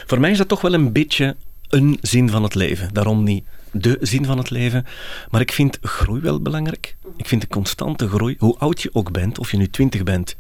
Voor 0.06 0.20
mij 0.20 0.30
is 0.30 0.38
dat 0.38 0.48
toch 0.48 0.60
wel 0.60 0.74
een 0.74 0.92
beetje 0.92 1.36
een 1.68 1.98
zin 2.00 2.30
van 2.30 2.42
het 2.42 2.54
leven. 2.54 2.92
Daarom 2.92 3.22
niet 3.22 3.44
de 3.74 3.98
zin 4.00 4.24
van 4.24 4.38
het 4.38 4.50
leven. 4.50 4.86
Maar 5.30 5.40
ik 5.40 5.52
vind 5.52 5.78
groei 5.82 6.20
wel 6.20 6.40
belangrijk. 6.40 6.96
Ik 7.16 7.26
vind 7.26 7.40
de 7.40 7.48
constante 7.48 8.08
groei, 8.08 8.36
hoe 8.38 8.58
oud 8.58 8.82
je 8.82 8.90
ook 8.92 9.12
bent, 9.12 9.38
of 9.38 9.50
je 9.50 9.56
nu 9.56 9.68
20 9.68 10.02
bent, 10.02 10.36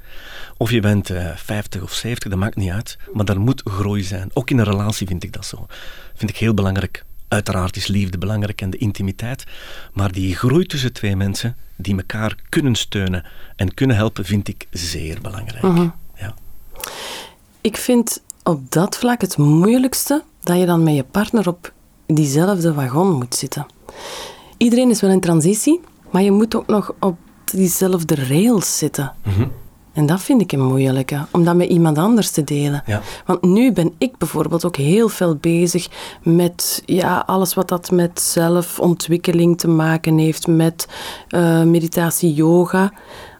of 0.56 0.70
je 0.70 0.80
bent 0.80 1.10
uh, 1.10 1.30
eh, 1.30 1.36
50 1.36 1.82
of 1.82 1.92
70, 1.92 2.30
dat 2.30 2.38
maakt 2.38 2.56
niet 2.56 2.70
uit. 2.70 2.98
Maar 3.12 3.26
er 3.26 3.40
moet 3.40 3.62
groei 3.64 4.02
zijn. 4.02 4.30
Ook 4.32 4.50
in 4.50 4.58
een 4.58 4.64
relatie 4.64 5.06
vind 5.06 5.22
ik 5.22 5.32
dat 5.32 5.46
zo. 5.46 5.66
Vind 6.14 6.30
ik 6.30 6.36
heel 6.36 6.54
belangrijk. 6.54 7.04
Uiteraard 7.28 7.76
is 7.76 7.86
liefde 7.86 8.18
belangrijk 8.18 8.60
en 8.60 8.70
de 8.70 8.76
intimiteit. 8.76 9.44
Maar 9.92 10.12
die 10.12 10.36
groei 10.36 10.66
tussen 10.66 10.92
twee 10.92 11.16
mensen 11.16 11.56
die 11.76 11.96
elkaar 11.96 12.34
kunnen 12.48 12.74
steunen 12.74 13.24
en 13.56 13.74
kunnen 13.74 13.96
helpen, 13.96 14.24
vind 14.24 14.48
ik 14.48 14.66
zeer 14.70 15.20
belangrijk. 15.20 15.62
Mhm. 15.62 15.88
ja. 16.16 16.34
Ik 17.60 17.76
vind 17.76 18.22
op 18.44 18.70
dat 18.70 18.96
vlak 18.96 19.20
het 19.20 19.36
moeilijkste 19.36 20.22
dat 20.42 20.58
je 20.58 20.66
dan 20.66 20.82
met 20.82 20.94
je 20.94 21.04
partner 21.04 21.48
op 21.48 21.72
diezelfde 22.06 22.74
wagon 22.74 23.12
moet 23.12 23.34
zitten. 23.34 23.66
Iedereen 24.56 24.90
is 24.90 25.00
wel 25.00 25.10
in 25.10 25.20
transitie, 25.20 25.80
maar 26.10 26.22
je 26.22 26.30
moet 26.30 26.54
ook 26.54 26.66
nog 26.66 26.94
op 27.00 27.16
diezelfde 27.44 28.14
rails 28.14 28.78
zitten. 28.78 29.12
Mm 29.22 29.52
en 29.94 30.06
dat 30.06 30.22
vind 30.22 30.40
ik 30.40 30.52
een 30.52 30.64
moeilijke, 30.64 31.26
om 31.30 31.44
dat 31.44 31.56
met 31.56 31.68
iemand 31.68 31.98
anders 31.98 32.30
te 32.30 32.44
delen. 32.44 32.82
Ja. 32.86 33.00
Want 33.26 33.42
nu 33.42 33.72
ben 33.72 33.92
ik 33.98 34.18
bijvoorbeeld 34.18 34.64
ook 34.64 34.76
heel 34.76 35.08
veel 35.08 35.36
bezig 35.36 35.88
met 36.22 36.82
ja, 36.84 37.22
alles 37.26 37.54
wat 37.54 37.68
dat 37.68 37.90
met 37.90 38.20
zelfontwikkeling 38.20 39.58
te 39.58 39.68
maken 39.68 40.18
heeft, 40.18 40.46
met 40.46 40.88
uh, 41.28 41.62
meditatie, 41.62 42.34
yoga. 42.34 42.92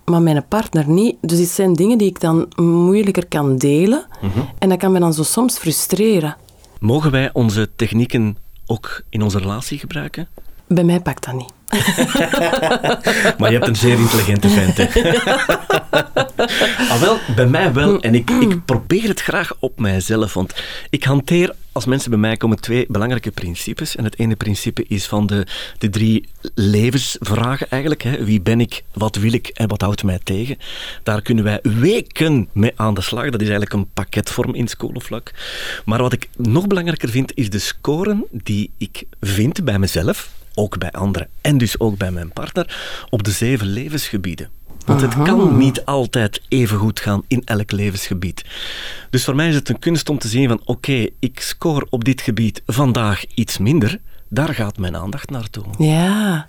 Maar 0.05 0.23
mijn 0.23 0.49
partner 0.49 0.89
niet. 0.89 1.17
Dus 1.21 1.39
het 1.39 1.49
zijn 1.49 1.73
dingen 1.73 1.99
die 1.99 2.09
ik 2.09 2.21
dan 2.21 2.49
moeilijker 2.57 3.27
kan 3.27 3.57
delen. 3.57 4.07
Mhm. 4.23 4.39
En 4.59 4.69
dat 4.69 4.79
kan 4.79 4.93
me 4.93 4.99
dan 4.99 5.15
zo 5.15 5.23
soms 5.23 5.59
frustreren. 5.59 6.37
Mogen 6.81 7.11
wij 7.11 7.31
onze 7.33 7.71
technieken 7.77 8.37
ook 8.67 9.03
in 9.09 9.23
onze 9.23 9.39
relatie 9.39 9.79
gebruiken? 9.79 10.29
Bij 10.67 10.85
mij 10.85 11.01
pakt 11.01 11.25
dat 11.25 11.35
niet. 11.35 11.53
maar 13.39 13.51
je 13.51 13.59
hebt 13.59 13.69
een 13.69 13.77
zeer 13.77 13.99
intelligente 13.99 14.49
vent. 14.49 14.79
ah, 16.91 17.01
wel, 17.01 17.19
bij 17.37 17.47
mij 17.47 17.73
wel. 17.73 18.01
En 18.01 18.15
ik, 18.15 18.31
ik 18.31 18.65
probeer 18.65 19.09
het 19.09 19.21
graag 19.21 19.57
op 19.59 19.81
mijzelf. 19.81 20.35
Want 20.35 20.55
ik 20.91 21.05
hanteer, 21.05 21.55
als 21.73 21.85
mensen 21.85 22.11
bij 22.11 22.19
mij 22.19 22.37
komen, 22.37 22.61
twee 22.61 22.87
belangrijke 22.89 23.31
principes. 23.31 23.97
En 23.97 24.05
het 24.05 24.19
ene 24.19 24.37
principe 24.37 24.85
is 24.89 25.07
van 25.07 25.27
de, 25.27 25.47
de 25.79 25.91
drie 25.91 26.29
levensvragen 26.55 27.71
eigenlijk. 27.71 28.03
Hè. 28.03 28.25
Wie 28.25 28.41
ben 28.41 28.61
ik, 28.61 28.83
wat 28.93 29.17
wil 29.17 29.33
ik 29.33 29.49
en 29.49 29.69
wat 29.69 29.81
houdt 29.81 30.05
mij 30.05 30.21
tegen? 30.25 30.59
Daar 31.03 31.23
kunnen 31.23 31.45
wij 31.45 31.59
weken 31.63 32.49
mee 32.53 32.73
aan 32.77 32.95
de 32.95 33.01
slag. 33.01 33.25
Dat 33.25 33.41
is 33.41 33.49
eigenlijk 33.49 33.73
een 33.73 33.91
pakketvorm 33.93 34.55
in 34.55 34.69
schoolvlak. 34.69 35.31
Maar 35.85 36.03
wat 36.03 36.13
ik 36.13 36.29
nog 36.37 36.67
belangrijker 36.67 37.09
vind, 37.09 37.33
is 37.35 37.51
de 37.51 37.59
scoren 37.59 38.25
die 38.31 38.71
ik 38.79 39.05
vind 39.21 39.65
bij 39.65 39.79
mezelf 39.79 40.31
ook 40.55 40.79
bij 40.79 40.91
anderen 40.91 41.29
en 41.41 41.59
dus 41.59 41.81
ook 41.81 41.97
bij 41.97 42.11
mijn 42.11 42.33
partner, 42.33 42.77
op 43.11 43.23
de 43.23 43.31
zeven 43.31 43.67
levensgebieden. 43.67 44.49
Want 44.85 45.01
het 45.01 45.23
kan 45.23 45.59
niet 45.59 45.85
altijd 45.85 46.43
even 46.49 46.79
goed 46.79 47.01
gaan 47.01 47.23
in 47.29 47.43
elk 47.45 47.73
levensgebied. 47.73 48.45
Dus 49.11 49.25
voor 49.25 49.35
mij 49.35 49.49
is 49.49 49.55
het 49.55 49.69
een 49.69 49.79
kunst 49.79 50.09
om 50.09 50.19
te 50.19 50.29
zien 50.29 50.49
van 50.49 50.61
oké, 50.65 51.07
ik 51.19 51.41
score 51.41 51.87
op 51.91 52.05
dit 52.05 52.21
gebied 52.21 52.63
vandaag 52.67 53.25
iets 53.35 53.59
minder. 53.59 54.01
Daar 54.29 54.55
gaat 54.55 54.79
mijn 54.79 54.97
aandacht 54.97 55.31
naartoe. 55.31 55.65
Ja. 55.79 56.47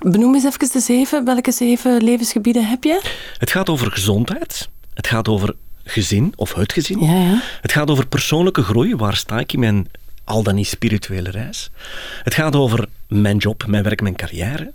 Benoem 0.00 0.34
eens 0.34 0.44
even 0.44 0.68
de 0.72 0.80
zeven. 0.80 1.24
Welke 1.24 1.52
zeven 1.52 2.02
levensgebieden 2.02 2.66
heb 2.68 2.84
je? 2.84 3.00
Het 3.38 3.50
gaat 3.50 3.68
over 3.68 3.92
gezondheid. 3.92 4.68
Het 4.94 5.06
gaat 5.06 5.28
over 5.28 5.54
gezin 5.84 6.32
of 6.36 6.54
het 6.54 6.72
gezin. 6.72 7.00
Ja, 7.00 7.12
ja. 7.12 7.42
Het 7.60 7.72
gaat 7.72 7.90
over 7.90 8.06
persoonlijke 8.06 8.62
groei. 8.62 8.96
Waar 8.96 9.16
sta 9.16 9.38
ik 9.38 9.52
in 9.52 9.60
mijn 9.60 9.88
al 10.26 10.42
dan 10.42 10.54
niet 10.54 10.66
spirituele 10.66 11.30
reis. 11.30 11.70
Het 12.22 12.34
gaat 12.34 12.56
over 12.56 12.86
mijn 13.08 13.36
job, 13.36 13.66
mijn 13.66 13.82
werk, 13.82 14.00
mijn 14.02 14.16
carrière. 14.16 14.72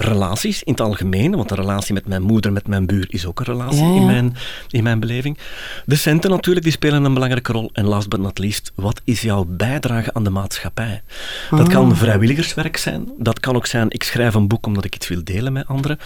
relaties 0.00 0.62
in 0.62 0.72
het 0.72 0.80
algemeen, 0.80 1.36
want 1.36 1.50
een 1.50 1.56
relatie 1.56 1.94
met 1.94 2.06
mijn 2.06 2.22
moeder, 2.22 2.52
met 2.52 2.66
mijn 2.68 2.86
buur 2.86 3.06
is 3.08 3.26
ook 3.26 3.38
een 3.38 3.44
relatie 3.44 3.82
Ja, 3.84 3.88
ja. 3.88 3.94
In, 4.00 4.06
mijn, 4.06 4.36
in 4.70 4.82
mijn 4.82 5.00
beleving. 5.00 5.38
De 5.86 5.96
centen 5.96 6.30
natuurlijk, 6.30 6.64
die 6.64 6.74
spelen 6.74 7.04
een 7.04 7.14
belangrijke 7.14 7.52
rol. 7.52 7.70
En 7.72 7.84
last 7.84 8.08
but 8.08 8.20
not 8.20 8.38
least, 8.38 8.72
wat 8.74 9.00
is 9.04 9.20
jouw 9.20 9.44
bijdrage 9.48 10.14
aan 10.14 10.24
de 10.24 10.30
maatschappij? 10.30 11.02
Dat 11.50 11.60
Oh. 11.60 11.68
kan 11.68 11.96
vrijwilligerswerk 11.96 12.76
zijn, 12.76 13.08
dat 13.18 13.40
kan 13.40 13.56
ook 13.56 13.66
zijn, 13.66 13.90
ik 13.90 14.02
schrijf 14.02 14.34
een 14.34 14.48
boek 14.48 14.66
omdat 14.66 14.84
ik 14.84 14.94
iets 14.94 15.08
wil 15.08 15.24
delen 15.24 15.52
met 15.52 15.66
anderen. 15.66 15.98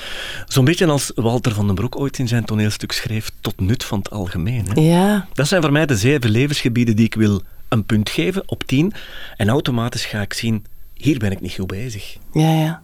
Zo'n 0.47 0.65
beetje 0.65 0.87
als 0.87 1.13
Walter 1.15 1.53
van 1.55 1.67
den 1.67 1.75
Broek 1.75 1.99
ooit 1.99 2.19
in 2.19 2.29
zijn 2.29 2.45
toneelstuk 2.45 2.93
schreef, 2.93 3.31
tot 3.41 3.61
nut 3.61 3.85
van 3.85 3.99
het 3.99 4.11
algemeen. 4.11 4.67
Hè? 4.69 4.81
Ja, 4.81 5.27
Dat 5.33 5.49
zijn 5.49 5.63
voor 5.63 5.73
mij 5.73 5.87
de 5.87 5.97
zeven 5.97 6.31
levensgebieden 6.31 6.97
die 6.97 7.05
ik 7.07 7.15
wil 7.15 7.43
een 7.73 7.85
punt 7.87 8.11
geven 8.11 8.43
op 8.47 8.63
tien. 8.65 8.93
En 9.37 9.49
automatisch 9.49 10.05
ga 10.05 10.21
ik 10.21 10.33
zien, 10.33 10.65
hier 10.95 11.19
ben 11.19 11.31
ik 11.31 11.41
niet 11.41 11.53
goed 11.53 11.67
bezig. 11.67 12.17
ja, 12.33 12.53
ja. 12.53 12.83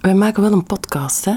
Wij 0.00 0.14
maken 0.14 0.42
wel 0.42 0.52
een 0.52 0.64
podcast, 0.64 1.24
hè? 1.24 1.32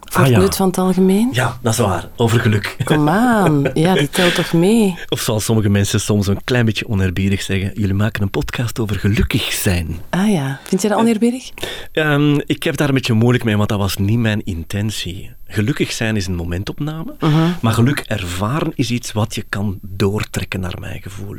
Voor 0.00 0.24
Ah, 0.24 0.30
het 0.30 0.42
ja. 0.42 0.50
van 0.52 0.66
het 0.66 0.78
algemeen. 0.78 1.28
Ja, 1.32 1.58
dat 1.62 1.72
is 1.72 1.78
waar. 1.78 2.08
Over 2.16 2.40
geluk. 2.40 2.76
Kom 2.84 3.08
aan. 3.08 3.70
Ja, 3.74 3.94
die 3.94 4.10
telt 4.10 4.34
toch 4.34 4.52
mee? 4.52 4.98
Of 5.08 5.20
zoals 5.20 5.44
sommige 5.44 5.68
mensen 5.68 6.00
soms 6.00 6.26
een 6.26 6.44
klein 6.44 6.64
beetje 6.64 6.88
oneerbiedig 6.88 7.42
zeggen, 7.42 7.70
jullie 7.74 7.94
maken 7.94 8.22
een 8.22 8.30
podcast 8.30 8.78
over 8.78 8.96
gelukkig 8.98 9.52
zijn. 9.52 9.96
Ah 10.10 10.30
ja. 10.32 10.60
Vind 10.64 10.82
je 10.82 10.88
dat 10.88 10.98
oneerbiedig? 10.98 11.50
Ehm, 11.92 12.38
ik 12.46 12.62
heb 12.62 12.76
daar 12.76 12.88
een 12.88 12.94
beetje 12.94 13.12
moeilijk 13.12 13.44
mee, 13.44 13.56
want 13.56 13.68
dat 13.68 13.78
was 13.78 13.96
niet 13.96 14.18
mijn 14.18 14.44
intentie. 14.44 15.30
Gelukkig 15.54 15.92
zijn 15.92 16.16
is 16.16 16.26
een 16.26 16.34
momentopname, 16.34 17.14
maar 17.62 17.72
geluk 17.72 17.98
ervaren 18.06 18.72
is 18.74 18.90
iets 18.90 19.12
wat 19.12 19.34
je 19.34 19.44
kan 19.48 19.78
doortrekken 19.82 20.60
naar 20.60 20.76
mijn 20.80 21.02
gevoel. 21.02 21.36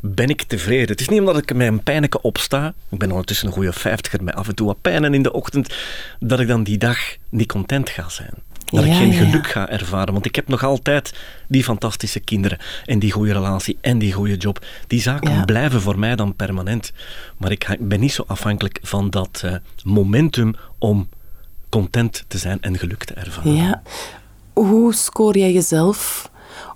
Ben 0.00 0.28
ik 0.28 0.42
tevreden? 0.42 0.88
Het 0.88 1.00
is 1.00 1.08
niet 1.08 1.20
omdat 1.20 1.36
ik 1.38 1.54
met 1.54 1.66
een 1.66 1.82
pijnlijke 1.82 2.20
opsta, 2.22 2.74
ik 2.90 2.98
ben 2.98 3.10
ondertussen 3.10 3.46
een 3.46 3.52
goede 3.52 3.72
vijftiger 3.72 4.22
met 4.24 4.34
af 4.34 4.48
en 4.48 4.54
toe 4.54 4.66
wat 4.66 4.80
pijnen 4.80 5.14
in 5.14 5.22
de 5.22 5.32
ochtend, 5.32 5.74
dat 6.20 6.40
ik 6.40 6.48
dan 6.48 6.62
die 6.62 6.78
dag 6.78 6.98
niet 7.30 7.48
content 7.48 7.88
ga 7.90 8.08
zijn. 8.08 8.32
Dat 8.64 8.84
Ja, 8.84 8.90
ik 8.90 8.96
geen 8.96 9.12
ja. 9.12 9.24
geluk 9.24 9.46
ga 9.46 9.68
ervaren, 9.68 10.12
want 10.12 10.26
ik 10.26 10.34
heb 10.36 10.48
nog 10.48 10.62
altijd 10.64 11.14
die 11.48 11.64
fantastische 11.64 12.20
kinderen 12.20 12.58
en 12.84 12.98
die 12.98 13.10
goede 13.12 13.32
relatie 13.32 13.78
en 13.80 13.98
die 13.98 14.12
goede 14.12 14.36
job. 14.36 14.64
Die 14.86 15.00
zaken 15.00 15.30
Ja. 15.32 15.44
blijven 15.44 15.80
voor 15.80 15.98
mij 15.98 16.16
dan 16.16 16.34
permanent. 16.36 16.92
Maar 17.38 17.50
ik 17.50 17.76
ben 17.80 18.00
niet 18.00 18.12
zo 18.12 18.24
afhankelijk 18.26 18.78
van 18.82 19.10
dat 19.10 19.40
eh, 19.44 19.54
momentum 19.84 20.54
om 20.78 21.08
content 21.74 22.24
te 22.28 22.38
zijn 22.38 22.60
en 22.60 22.78
geluk 22.78 23.04
te 23.04 23.14
ervaren. 23.14 23.54
Ja. 23.54 23.82
Hoe 24.52 24.94
scoor 24.94 25.38
jij 25.38 25.52
jezelf 25.52 26.30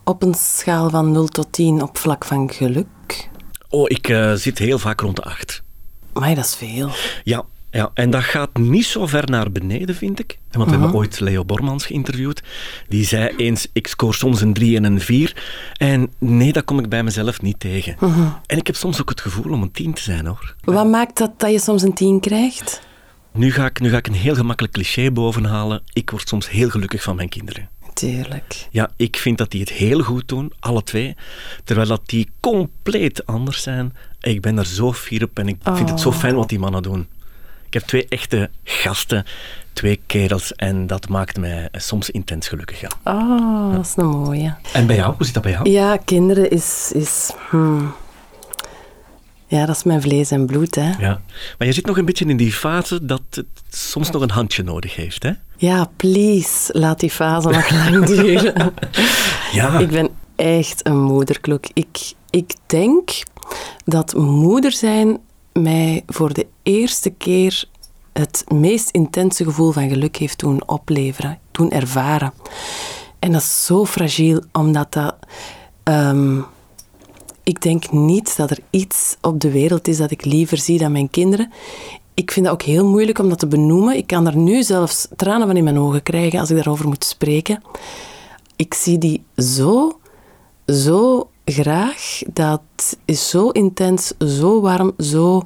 op 0.04 0.22
een 0.22 0.34
schaal 0.34 0.90
van 0.90 1.12
0 1.12 1.26
tot 1.26 1.52
10 1.52 1.82
op 1.82 1.98
vlak 1.98 2.24
van 2.24 2.50
geluk? 2.52 3.28
Oh, 3.68 3.84
ik 3.84 4.08
eh, 4.08 4.32
zit 4.32 4.58
heel 4.58 4.78
vaak 4.78 5.00
rond 5.00 5.16
de 5.16 5.22
acht. 5.22 5.62
Maar 6.12 6.34
dat 6.34 6.44
is 6.44 6.54
veel. 6.54 6.90
Ja, 7.24 7.44
ja, 7.70 7.90
en 7.94 8.10
dat 8.10 8.22
gaat 8.22 8.56
niet 8.56 8.84
zo 8.84 9.06
ver 9.06 9.30
naar 9.30 9.52
beneden, 9.52 9.94
vind 9.94 10.18
ik. 10.18 10.38
Want 10.50 10.70
we 10.70 10.76
hebben 10.76 10.94
ooit 10.94 11.20
Leo 11.20 11.44
Bormans 11.44 11.86
geïnterviewd. 11.86 12.42
Die 12.88 13.04
zei 13.04 13.36
eens, 13.36 13.66
ik 13.72 13.86
scoor 13.86 14.14
soms 14.14 14.40
een 14.40 14.52
3 14.52 14.76
en 14.76 14.84
een 14.84 15.00
4. 15.00 15.36
En 15.76 16.12
nee, 16.18 16.52
dat 16.52 16.64
kom 16.64 16.78
ik 16.78 16.88
bij 16.88 17.02
mezelf 17.02 17.42
niet 17.42 17.60
tegen. 17.60 17.96
En 18.46 18.58
ik 18.58 18.66
heb 18.66 18.76
soms 18.76 19.00
ook 19.00 19.08
het 19.08 19.20
gevoel 19.20 19.52
om 19.52 19.62
een 19.62 19.72
10 19.72 19.92
te 19.92 20.02
zijn, 20.02 20.26
hoor. 20.26 20.54
Wat 20.64 20.86
maakt 20.86 21.18
dat 21.18 21.30
dat 21.36 21.50
je 21.50 21.60
soms 21.60 21.82
een 21.82 21.94
10 21.94 22.20
krijgt? 22.20 22.86
Nu 23.32 23.52
ga, 23.52 23.66
ik, 23.66 23.80
nu 23.80 23.90
ga 23.90 23.96
ik 23.96 24.06
een 24.06 24.14
heel 24.14 24.34
gemakkelijk 24.34 24.74
cliché 24.74 25.10
bovenhalen. 25.10 25.82
Ik 25.92 26.10
word 26.10 26.28
soms 26.28 26.50
heel 26.50 26.70
gelukkig 26.70 27.02
van 27.02 27.16
mijn 27.16 27.28
kinderen. 27.28 27.68
Tuurlijk. 27.94 28.68
Ja, 28.70 28.90
ik 28.96 29.16
vind 29.16 29.38
dat 29.38 29.50
die 29.50 29.60
het 29.60 29.70
heel 29.70 30.00
goed 30.02 30.28
doen, 30.28 30.52
alle 30.60 30.82
twee. 30.82 31.16
Terwijl 31.64 31.88
dat 31.88 32.02
die 32.04 32.30
compleet 32.40 33.26
anders 33.26 33.62
zijn. 33.62 33.96
Ik 34.20 34.40
ben 34.40 34.58
er 34.58 34.66
zo 34.66 34.92
fier 34.92 35.22
op 35.22 35.38
en 35.38 35.48
ik 35.48 35.56
vind 35.62 35.90
het 35.90 36.00
zo 36.00 36.12
fijn 36.12 36.34
wat 36.34 36.48
die 36.48 36.58
mannen 36.58 36.82
doen. 36.82 37.08
Ik 37.66 37.74
heb 37.74 37.82
twee 37.82 38.06
echte 38.08 38.50
gasten, 38.64 39.24
twee 39.72 40.00
kerels 40.06 40.52
en 40.54 40.86
dat 40.86 41.08
maakt 41.08 41.38
mij 41.38 41.68
soms 41.72 42.10
intens 42.10 42.48
gelukkig. 42.48 42.80
Ja. 42.80 42.90
Oh, 43.04 43.72
dat 43.72 43.84
is 43.86 43.92
een 43.96 44.06
mooie. 44.06 44.54
En 44.72 44.86
bij 44.86 44.96
jou, 44.96 45.14
hoe 45.16 45.24
zit 45.24 45.34
dat 45.34 45.42
bij 45.42 45.52
jou? 45.52 45.70
Ja, 45.70 45.96
kinderen 45.96 46.50
is... 46.50 46.92
is 46.94 47.30
hmm. 47.50 47.94
Ja, 49.50 49.66
dat 49.66 49.76
is 49.76 49.82
mijn 49.82 50.02
vlees 50.02 50.30
en 50.30 50.46
bloed, 50.46 50.74
hè. 50.74 50.90
Ja. 50.98 51.20
Maar 51.58 51.66
je 51.66 51.72
zit 51.72 51.86
nog 51.86 51.98
een 51.98 52.04
beetje 52.04 52.24
in 52.24 52.36
die 52.36 52.52
fase 52.52 53.04
dat 53.04 53.22
het 53.30 53.46
soms 53.68 54.10
nog 54.10 54.22
een 54.22 54.30
handje 54.30 54.62
nodig 54.62 54.96
heeft, 54.96 55.22
hè? 55.22 55.30
Ja, 55.56 55.90
please, 55.96 56.78
laat 56.78 57.00
die 57.00 57.10
fase 57.10 57.48
nog 57.48 57.70
lang 57.70 58.06
duren. 58.16 58.74
Ja. 59.52 59.78
Ik 59.78 59.88
ben 59.90 60.08
echt 60.36 60.86
een 60.86 61.02
moederklok. 61.02 61.64
Ik, 61.72 62.12
ik 62.30 62.52
denk 62.66 63.10
dat 63.84 64.14
moeder 64.16 64.72
zijn 64.72 65.18
mij 65.52 66.02
voor 66.06 66.32
de 66.32 66.46
eerste 66.62 67.10
keer 67.10 67.64
het 68.12 68.44
meest 68.48 68.90
intense 68.90 69.44
gevoel 69.44 69.72
van 69.72 69.88
geluk 69.88 70.16
heeft 70.16 70.38
doen 70.38 70.68
opleveren, 70.68 71.38
doen 71.50 71.70
ervaren. 71.70 72.32
En 73.18 73.32
dat 73.32 73.40
is 73.40 73.64
zo 73.66 73.84
fragiel, 73.86 74.42
omdat 74.52 74.92
dat... 74.92 75.16
ehm, 75.82 76.40
ik 77.48 77.62
denk 77.62 77.90
niet 77.92 78.36
dat 78.36 78.50
er 78.50 78.58
iets 78.70 79.16
op 79.20 79.40
de 79.40 79.50
wereld 79.50 79.88
is 79.88 79.96
dat 79.96 80.10
ik 80.10 80.24
liever 80.24 80.58
zie 80.58 80.78
dan 80.78 80.92
mijn 80.92 81.10
kinderen. 81.10 81.52
Ik 82.14 82.30
vind 82.30 82.44
dat 82.44 82.54
ook 82.54 82.62
heel 82.62 82.86
moeilijk 82.86 83.18
om 83.18 83.28
dat 83.28 83.38
te 83.38 83.46
benoemen. 83.46 83.96
Ik 83.96 84.06
kan 84.06 84.26
er 84.26 84.36
nu 84.36 84.62
zelfs 84.62 85.08
tranen 85.16 85.46
van 85.46 85.56
in 85.56 85.64
mijn 85.64 85.78
ogen 85.78 86.02
krijgen 86.02 86.40
als 86.40 86.50
ik 86.50 86.56
daarover 86.56 86.88
moet 86.88 87.04
spreken. 87.04 87.62
Ik 88.56 88.74
zie 88.74 88.98
die 88.98 89.24
zo, 89.36 89.98
zo 90.66 91.30
graag. 91.44 92.20
Dat 92.32 92.62
is 93.04 93.28
zo 93.28 93.48
intens, 93.48 94.12
zo 94.18 94.60
warm, 94.60 94.92
zo, 94.98 95.42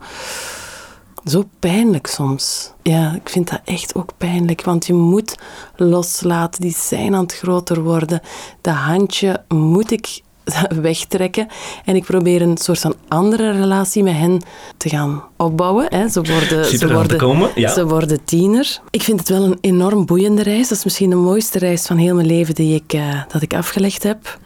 zo 1.24 1.44
pijnlijk 1.58 2.06
soms. 2.06 2.72
Ja, 2.82 3.14
ik 3.14 3.28
vind 3.28 3.50
dat 3.50 3.60
echt 3.64 3.94
ook 3.94 4.12
pijnlijk, 4.16 4.64
want 4.64 4.86
je 4.86 4.94
moet 4.94 5.38
loslaten. 5.76 6.60
Die 6.60 6.76
zijn 6.76 7.14
aan 7.14 7.22
het 7.22 7.34
groter 7.34 7.82
worden. 7.82 8.20
Dat 8.60 8.74
handje 8.74 9.44
moet 9.48 9.90
ik 9.90 10.22
wegtrekken. 10.80 11.48
En 11.84 11.96
ik 11.96 12.04
probeer 12.04 12.42
een 12.42 12.56
soort 12.56 12.78
van 12.78 12.94
andere 13.08 13.50
relatie 13.50 14.02
met 14.02 14.14
hen 14.16 14.42
te 14.76 14.88
gaan 14.88 15.24
opbouwen. 15.36 15.86
Hè. 15.88 16.08
Ze 16.08 16.22
worden, 16.22 16.64
ze 16.64 16.92
worden, 16.92 17.50
ja. 17.54 17.72
ze 17.72 17.86
worden 17.86 18.24
tiener. 18.24 18.80
Ik 18.90 19.02
vind 19.02 19.18
het 19.18 19.28
wel 19.28 19.44
een 19.44 19.58
enorm 19.60 20.06
boeiende 20.06 20.42
reis. 20.42 20.68
Dat 20.68 20.78
is 20.78 20.84
misschien 20.84 21.10
de 21.10 21.16
mooiste 21.16 21.58
reis 21.58 21.86
van 21.86 21.96
heel 21.96 22.14
mijn 22.14 22.26
leven 22.26 22.54
die 22.54 22.74
ik, 22.74 22.92
eh, 22.92 23.22
dat 23.28 23.42
ik 23.42 23.54
afgelegd 23.54 24.02
heb. 24.02 24.38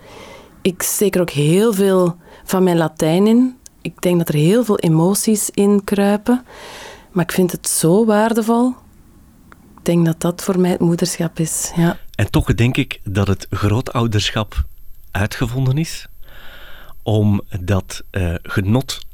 Ik 0.63 0.83
steek 0.83 1.15
er 1.15 1.21
ook 1.21 1.31
heel 1.31 1.73
veel 1.73 2.17
van 2.45 2.63
mijn 2.63 2.77
Latijn 2.77 3.27
in. 3.27 3.57
Ik 3.83 4.03
denk 4.03 4.19
dat 4.19 4.29
er 4.29 4.35
heel 4.35 4.65
veel 4.65 4.79
emoties 4.79 5.51
in 5.51 5.85
kruipen. 5.85 6.45
Maar 7.11 7.25
ik 7.25 7.33
vind 7.33 7.53
het 7.53 7.69
zo 7.69 8.05
waardevol. 8.05 8.75
Ik 9.51 9.85
denk 9.85 10.07
dat 10.07 10.21
dat 10.21 10.43
voor 10.43 10.61
mij 10.61 10.71
het 10.71 10.81
moederschap 10.81 11.39
is. 11.39 11.73
Ja. 11.77 11.99
En 12.15 12.31
toch 12.31 12.55
denk 12.55 12.77
ik 12.77 13.01
dat 13.05 13.27
het 13.27 13.47
grootouderschap 13.51 14.65
uitgevonden 15.17 15.79
is, 15.79 16.07
omdat 17.03 18.03
eh, 18.11 18.35
genot 18.43 19.05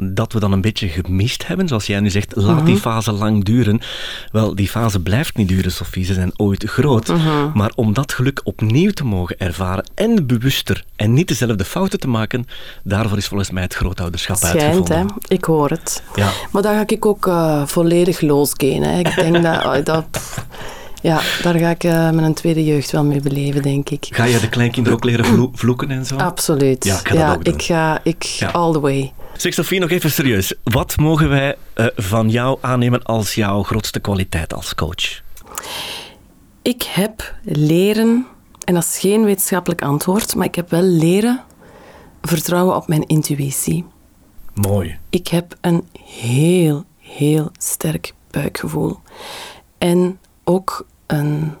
dat 0.00 0.32
we 0.32 0.40
dan 0.40 0.52
een 0.52 0.60
beetje 0.60 0.88
gemist 0.88 1.46
hebben, 1.46 1.68
zoals 1.68 1.86
jij 1.86 2.00
nu 2.00 2.10
zegt, 2.10 2.36
laat 2.36 2.66
die 2.66 2.76
fase 2.76 3.12
lang 3.12 3.44
duren. 3.44 3.80
Wel, 4.32 4.54
die 4.54 4.68
fase 4.68 5.00
blijft 5.00 5.36
niet 5.36 5.48
duren, 5.48 5.72
Sophie, 5.72 6.04
ze 6.04 6.14
zijn 6.14 6.32
ooit 6.36 6.64
groot. 6.64 7.12
Maar 7.54 7.72
om 7.74 7.92
dat 7.92 8.12
geluk 8.12 8.40
opnieuw 8.44 8.90
te 8.90 9.04
mogen 9.04 9.38
ervaren 9.38 9.90
en 9.94 10.26
bewuster 10.26 10.84
en 10.96 11.12
niet 11.12 11.28
dezelfde 11.28 11.64
fouten 11.64 12.00
te 12.00 12.08
maken, 12.08 12.46
daarvoor 12.84 13.18
is 13.18 13.26
volgens 13.26 13.50
mij 13.50 13.62
het 13.62 13.74
grootouderschap 13.74 14.36
Schijnt, 14.36 14.56
uitgevonden. 14.60 14.98
hè. 14.98 15.34
Ik 15.34 15.44
hoor 15.44 15.70
het. 15.70 16.02
Ja. 16.14 16.30
Maar 16.52 16.62
daar 16.62 16.74
ga 16.74 16.84
ik 16.86 17.06
ook 17.06 17.26
eh, 17.26 17.66
volledig 17.66 18.20
losgaan. 18.20 18.82
Ik 18.82 19.14
denk 19.14 19.42
dat... 19.42 19.64
oh, 19.64 19.84
dat 19.84 20.06
ja, 21.02 21.20
daar 21.42 21.54
ga 21.58 21.70
ik 21.70 21.84
eh, 21.84 22.10
mijn 22.10 22.34
tweede 22.34 22.64
jeugd 22.64 22.90
wel 22.90 23.04
mee 23.04 23.20
beleven, 23.20 23.62
denk 23.62 23.90
ik. 23.90 24.06
Ga 24.10 24.24
je 24.24 24.40
de 24.40 24.48
kleinkinderen 24.48 24.98
ook 24.98 25.04
leren 25.04 25.24
vlo- 25.24 25.50
vloeken 25.54 25.90
en 25.90 26.06
zo? 26.06 26.16
Absoluut. 26.16 26.84
Ja, 26.84 26.98
ik 26.98 27.08
ga 27.08 27.26
dat 27.26 27.36
ook 27.36 27.44
doen. 27.44 27.54
ik 27.54 27.62
ga... 27.62 28.00
Ik, 28.02 28.22
Ja. 28.22 28.48
All 28.50 28.72
the 28.72 28.80
way. 28.80 29.12
Zeg 29.36 29.54
Sophie, 29.54 29.80
nog 29.80 29.90
even 29.90 30.10
serieus. 30.10 30.54
Wat 30.64 30.96
mogen 30.96 31.28
wij 31.28 31.56
eh, 31.74 31.86
van 31.96 32.30
jou 32.30 32.58
aannemen 32.60 33.02
als 33.02 33.34
jouw 33.34 33.62
grootste 33.62 34.00
kwaliteit 34.00 34.54
als 34.54 34.74
coach? 34.74 35.22
Ik 36.62 36.82
heb 36.82 37.34
leren, 37.42 38.26
en 38.64 38.74
dat 38.74 38.82
is 38.84 38.98
geen 38.98 39.24
wetenschappelijk 39.24 39.82
antwoord, 39.82 40.34
maar 40.34 40.46
ik 40.46 40.54
heb 40.54 40.70
wel 40.70 40.82
leren 40.82 41.44
vertrouwen 42.22 42.76
op 42.76 42.88
mijn 42.88 43.06
intuïtie. 43.06 43.84
Mooi. 44.54 44.98
Ik 45.10 45.28
heb 45.28 45.56
een 45.60 45.88
heel, 46.04 46.84
heel 46.98 47.50
sterk 47.58 48.12
buikgevoel. 48.30 48.98
En 49.78 50.18
ook 50.48 50.86
een 51.06 51.52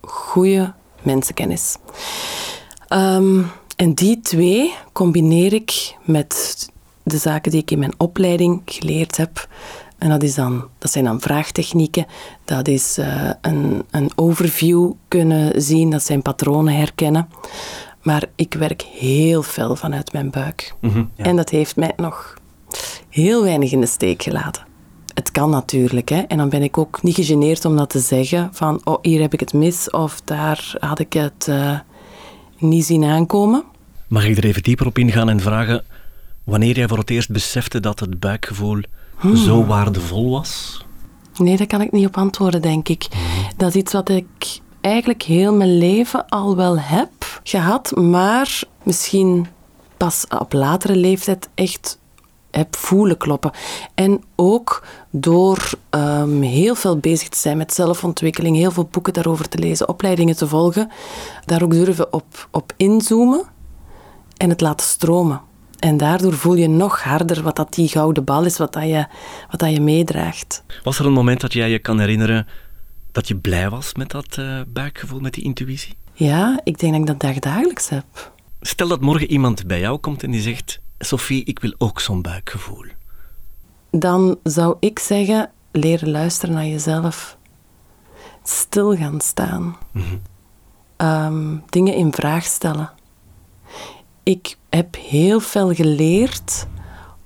goede 0.00 0.72
mensenkennis. 1.02 1.76
Ehm, 2.88 3.42
en 3.76 3.94
die 3.94 4.20
twee 4.20 4.74
combineer 4.92 5.52
ik 5.52 5.96
met 6.04 6.68
de 7.02 7.16
zaken 7.16 7.50
die 7.50 7.60
ik 7.60 7.70
in 7.70 7.78
mijn 7.78 7.94
opleiding 8.00 8.62
geleerd 8.64 9.16
heb. 9.16 9.48
En 9.98 10.08
dat, 10.08 10.22
is 10.22 10.34
dan, 10.34 10.68
dat 10.78 10.90
zijn 10.90 11.04
dan 11.04 11.20
vraagtechnieken, 11.20 12.06
dat 12.44 12.68
is 12.68 12.98
eh, 12.98 13.30
een, 13.40 13.84
een 13.90 14.10
overview 14.14 14.92
kunnen 15.08 15.62
zien, 15.62 15.90
dat 15.90 16.02
zijn 16.02 16.22
patronen 16.22 16.76
herkennen. 16.76 17.28
Maar 18.02 18.24
ik 18.34 18.54
werk 18.54 18.82
heel 18.82 19.42
fel 19.42 19.76
vanuit 19.76 20.12
mijn 20.12 20.30
buik. 20.30 20.74
Mhm, 20.80 21.04
ja. 21.14 21.24
En 21.24 21.36
dat 21.36 21.50
heeft 21.50 21.76
mij 21.76 21.92
nog 21.96 22.34
heel 23.08 23.42
weinig 23.42 23.72
in 23.72 23.80
de 23.80 23.86
steek 23.86 24.22
gelaten. 24.22 24.66
Het 25.26 25.34
kan 25.34 25.50
natuurlijk. 25.50 26.08
Hè. 26.08 26.20
En 26.20 26.36
dan 26.36 26.48
ben 26.48 26.62
ik 26.62 26.78
ook 26.78 27.02
niet 27.02 27.14
gegeneerd 27.14 27.64
om 27.64 27.76
dat 27.76 27.90
te 27.90 27.98
zeggen. 27.98 28.48
Van, 28.52 28.80
oh, 28.84 28.98
hier 29.02 29.20
heb 29.20 29.32
ik 29.32 29.40
het 29.40 29.52
mis. 29.52 29.90
Of 29.90 30.20
daar 30.24 30.74
had 30.78 30.98
ik 30.98 31.12
het 31.12 31.46
uh, 31.48 31.78
niet 32.58 32.84
zien 32.84 33.04
aankomen. 33.04 33.64
Mag 34.08 34.26
ik 34.26 34.36
er 34.36 34.44
even 34.44 34.62
dieper 34.62 34.86
op 34.86 34.98
ingaan 34.98 35.28
en 35.28 35.40
vragen... 35.40 35.84
Wanneer 36.44 36.76
jij 36.76 36.88
voor 36.88 36.98
het 36.98 37.10
eerst 37.10 37.30
besefte 37.30 37.80
dat 37.80 38.00
het 38.00 38.20
buikgevoel 38.20 38.80
hmm. 39.16 39.36
zo 39.36 39.64
waardevol 39.64 40.30
was? 40.30 40.84
Nee, 41.36 41.56
daar 41.56 41.66
kan 41.66 41.80
ik 41.80 41.92
niet 41.92 42.06
op 42.06 42.16
antwoorden, 42.16 42.62
denk 42.62 42.88
ik. 42.88 43.06
Hmm. 43.10 43.46
Dat 43.56 43.68
is 43.68 43.74
iets 43.74 43.92
wat 43.92 44.08
ik 44.08 44.60
eigenlijk 44.80 45.22
heel 45.22 45.54
mijn 45.54 45.78
leven 45.78 46.28
al 46.28 46.56
wel 46.56 46.78
heb 46.78 47.40
gehad, 47.42 47.96
maar 47.96 48.62
misschien 48.82 49.46
pas 49.96 50.26
op 50.38 50.52
latere 50.52 50.96
leeftijd 50.96 51.48
echt 51.54 51.98
heb 52.56 52.76
voelen 52.76 53.16
kloppen. 53.16 53.50
En 53.94 54.22
ook 54.36 54.86
door 55.10 55.70
um, 55.90 56.42
heel 56.42 56.74
veel 56.74 56.98
bezig 56.98 57.28
te 57.28 57.38
zijn 57.38 57.56
met 57.56 57.74
zelfontwikkeling, 57.74 58.56
heel 58.56 58.70
veel 58.70 58.88
boeken 58.90 59.12
daarover 59.12 59.48
te 59.48 59.58
lezen, 59.58 59.88
opleidingen 59.88 60.36
te 60.36 60.48
volgen, 60.48 60.90
daar 61.44 61.62
ook 61.62 61.70
durven 61.70 62.12
op, 62.12 62.48
op 62.50 62.72
inzoomen 62.76 63.44
en 64.36 64.48
het 64.48 64.60
laten 64.60 64.86
stromen. 64.86 65.40
En 65.78 65.96
daardoor 65.96 66.34
voel 66.34 66.54
je 66.54 66.68
nog 66.68 67.02
harder 67.02 67.42
wat 67.42 67.56
dat 67.56 67.74
die 67.74 67.88
gouden 67.88 68.24
bal 68.24 68.44
is, 68.44 68.58
wat 68.58 68.72
dat 68.72 68.82
je, 68.82 69.06
wat 69.50 69.60
dat 69.60 69.70
je 69.70 69.80
meedraagt. 69.80 70.64
Was 70.82 70.98
er 70.98 71.06
een 71.06 71.12
moment 71.12 71.40
dat 71.40 71.52
jij 71.52 71.70
je 71.70 71.78
kan 71.78 72.00
herinneren 72.00 72.46
dat 73.12 73.28
je 73.28 73.36
blij 73.36 73.70
was 73.70 73.94
met 73.94 74.10
dat 74.10 74.36
uh, 74.38 74.60
buikgevoel, 74.66 75.20
met 75.20 75.34
die 75.34 75.44
intuïtie? 75.44 75.94
Ja, 76.12 76.60
ik 76.64 76.78
denk 76.78 76.92
dat 76.92 77.14
ik 77.14 77.20
dat 77.20 77.42
dagelijks 77.42 77.88
heb. 77.88 78.32
Stel 78.60 78.88
dat 78.88 79.00
morgen 79.00 79.30
iemand 79.30 79.66
bij 79.66 79.80
jou 79.80 79.98
komt 79.98 80.22
en 80.22 80.30
die 80.30 80.40
zegt: 80.40 80.80
Sophie, 80.98 81.44
ik 81.44 81.58
wil 81.58 81.74
ook 81.78 82.00
zo'n 82.00 82.22
buikgevoel. 82.22 82.84
Dan 83.90 84.38
zou 84.42 84.76
ik 84.80 84.98
zeggen: 84.98 85.50
leren 85.72 86.10
luisteren 86.10 86.54
naar 86.54 86.66
jezelf. 86.66 87.36
Stil 88.42 88.96
gaan 88.96 89.20
staan. 89.20 89.76
Mhm. 89.92 90.04
Ehm, 90.96 91.56
dingen 91.68 91.94
in 91.94 92.12
vraag 92.12 92.44
stellen. 92.44 92.90
Ik 94.22 94.56
heb 94.68 94.96
heel 94.96 95.40
veel 95.40 95.74
geleerd 95.74 96.66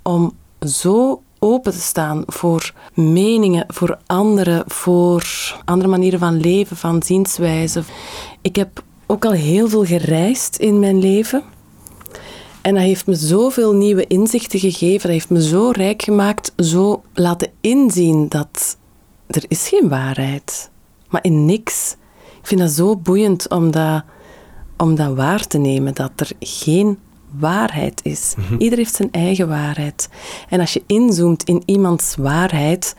om 0.03 0.37
zo 0.61 1.23
open 1.39 1.73
te 1.73 1.81
staan 1.81 2.23
voor 2.27 2.73
meningen, 2.95 3.65
voor 3.69 3.99
anderen, 4.07 4.65
voor 4.67 5.25
andere 5.65 5.89
manieren 5.89 6.19
van 6.19 6.41
leven, 6.41 6.77
van 6.77 7.03
zienswijze. 7.03 7.83
Ik 8.41 8.57
heb 8.57 8.83
ook 9.07 9.25
al 9.25 9.33
heel 9.33 9.69
veel 9.69 9.85
gereisd 9.85 10.57
in 10.57 10.79
mijn 10.79 10.99
leven. 10.99 11.43
En 12.63 12.75
dat 12.75 12.83
heeft 12.83 13.07
me 13.07 13.15
zoveel 13.15 13.75
nieuwe 13.75 14.07
inzichten 14.07 14.59
gegeven. 14.59 15.01
Dat 15.01 15.11
heeft 15.11 15.31
me 15.31 15.43
zo 15.43 15.71
rijk 15.71 16.03
gemaakt, 16.03 16.53
zo 16.57 17.03
laten 17.15 17.51
inzien 17.61 18.29
dat 18.29 18.77
er 19.27 19.45
is 19.49 19.69
geen 19.69 19.89
waarheid. 19.89 20.71
Maar 21.09 21.25
in 21.25 21.45
niks. 21.45 21.97
Ik 22.41 22.47
vind 22.47 22.61
dat 22.61 22.71
zo 22.71 22.97
boeiend 22.97 23.49
om 23.49 23.71
dat, 23.71 24.05
om 24.77 24.95
dat 24.95 25.15
waar 25.15 25.47
te 25.47 25.59
nemen, 25.59 25.95
dat 25.95 26.11
er 26.17 26.31
geen 26.41 26.99
waarheid 27.39 28.01
is. 28.05 28.35
Mm 28.37 28.59
Ieder 28.59 28.79
heeft 28.79 28.95
zijn 28.95 29.13
eigen 29.13 29.49
waarheid. 29.49 30.09
En 30.49 30.61
als 30.61 30.73
je 30.73 30.83
inzoomt 30.87 31.43
in 31.43 31.63
iemands 31.65 32.17
waarheid, 32.17 32.97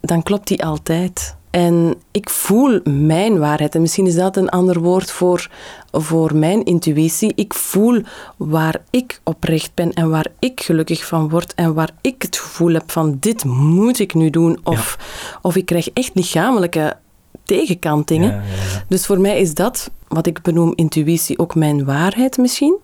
dan 0.00 0.22
klopt 0.22 0.48
die 0.48 0.64
altijd. 0.64 1.36
En 1.54 1.94
ik 2.10 2.30
voel 2.30 2.80
mijn 2.84 3.38
waarheid. 3.38 3.74
En 3.74 3.80
misschien 3.80 4.06
is 4.06 4.14
dat 4.14 4.36
een 4.36 4.48
ander 4.48 4.80
woord 4.80 5.10
voor, 5.10 5.50
voor 5.92 6.36
mijn 6.36 6.64
intuïtie. 6.64 7.32
Ik 7.34 7.54
voel 7.54 8.02
waar 8.36 8.82
ik 8.90 9.20
oprecht 9.24 9.74
ben 9.74 9.92
en 9.92 10.10
waar 10.10 10.26
ik 10.38 10.60
gelukkig 10.60 11.06
van 11.06 11.28
word. 11.28 11.54
En 11.54 11.74
waar 11.74 11.90
ik 12.00 12.22
het 12.22 12.36
gevoel 12.36 12.72
heb 12.72 12.90
van 12.90 13.16
dit 13.20 13.44
moet 13.44 13.98
ik 13.98 14.14
nu 14.14 14.30
doen. 14.30 14.58
Of, 14.64 14.98
of 15.42 15.56
ik 15.56 15.66
krijg 15.66 15.90
echt 15.90 16.10
lichamelijke 16.14 16.96
tegenkantingen. 17.44 18.30
Ja, 18.30 18.36
ja, 18.36 18.84
dus 18.88 19.06
voor 19.06 19.20
mij 19.20 19.40
is 19.40 19.54
dat, 19.54 19.90
wat 20.08 20.26
ik 20.26 20.42
benoem 20.42 20.72
intuïtie, 20.74 21.38
ook 21.38 21.54
mijn 21.54 21.84
waarheid 21.84 22.36
misschien. 22.36 22.78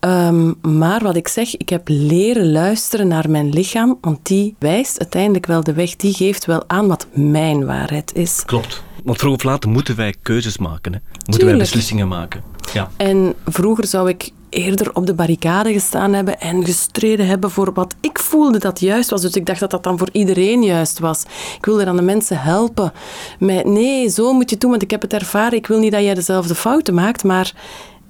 Um, 0.00 0.54
maar 0.62 1.02
wat 1.02 1.16
ik 1.16 1.28
zeg, 1.28 1.56
ik 1.56 1.68
heb 1.68 1.82
leren 1.84 2.52
luisteren 2.52 3.08
naar 3.08 3.30
mijn 3.30 3.48
lichaam, 3.48 3.98
want 4.00 4.26
die 4.26 4.54
wijst 4.58 4.98
uiteindelijk 4.98 5.46
wel 5.46 5.62
de 5.62 5.72
weg, 5.72 5.96
die 5.96 6.14
geeft 6.14 6.44
wel 6.46 6.64
aan 6.66 6.86
wat 6.86 7.06
mijn 7.12 7.66
waarheid 7.66 8.14
is. 8.14 8.42
Klopt. 8.44 8.82
Want 9.04 9.18
vroeg 9.18 9.34
of 9.34 9.42
laat 9.42 9.66
moeten 9.66 9.96
wij 9.96 10.14
keuzes 10.22 10.58
maken, 10.58 10.92
hè? 10.92 10.98
moeten 11.24 11.46
wij 11.46 11.56
beslissingen 11.56 12.08
maken. 12.08 12.42
Ja. 12.72 12.90
En 12.96 13.34
vroeger 13.44 13.86
zou 13.86 14.08
ik 14.08 14.30
eerder 14.48 14.94
op 14.94 15.06
de 15.06 15.14
barricade 15.14 15.72
gestaan 15.72 16.12
hebben 16.12 16.40
en 16.40 16.64
gestreden 16.64 17.26
hebben 17.26 17.50
voor 17.50 17.72
wat 17.72 17.94
ik 18.00 18.18
voelde 18.18 18.58
dat 18.58 18.80
juist 18.80 19.10
was. 19.10 19.20
Dus 19.20 19.34
ik 19.34 19.46
dacht 19.46 19.60
dat 19.60 19.70
dat 19.70 19.82
dan 19.82 19.98
voor 19.98 20.08
iedereen 20.12 20.62
juist 20.62 20.98
was. 20.98 21.22
Ik 21.56 21.64
wilde 21.64 21.84
dan 21.84 21.96
de 21.96 22.02
mensen 22.02 22.40
helpen. 22.40 22.92
Met, 23.38 23.64
nee, 23.64 24.08
zo 24.08 24.32
moet 24.32 24.50
je 24.50 24.58
doen, 24.58 24.70
want 24.70 24.82
ik 24.82 24.90
heb 24.90 25.02
het 25.02 25.12
ervaren. 25.12 25.58
Ik 25.58 25.66
wil 25.66 25.78
niet 25.78 25.92
dat 25.92 26.02
jij 26.02 26.14
dezelfde 26.14 26.54
fouten 26.54 26.94
maakt, 26.94 27.24
maar 27.24 27.52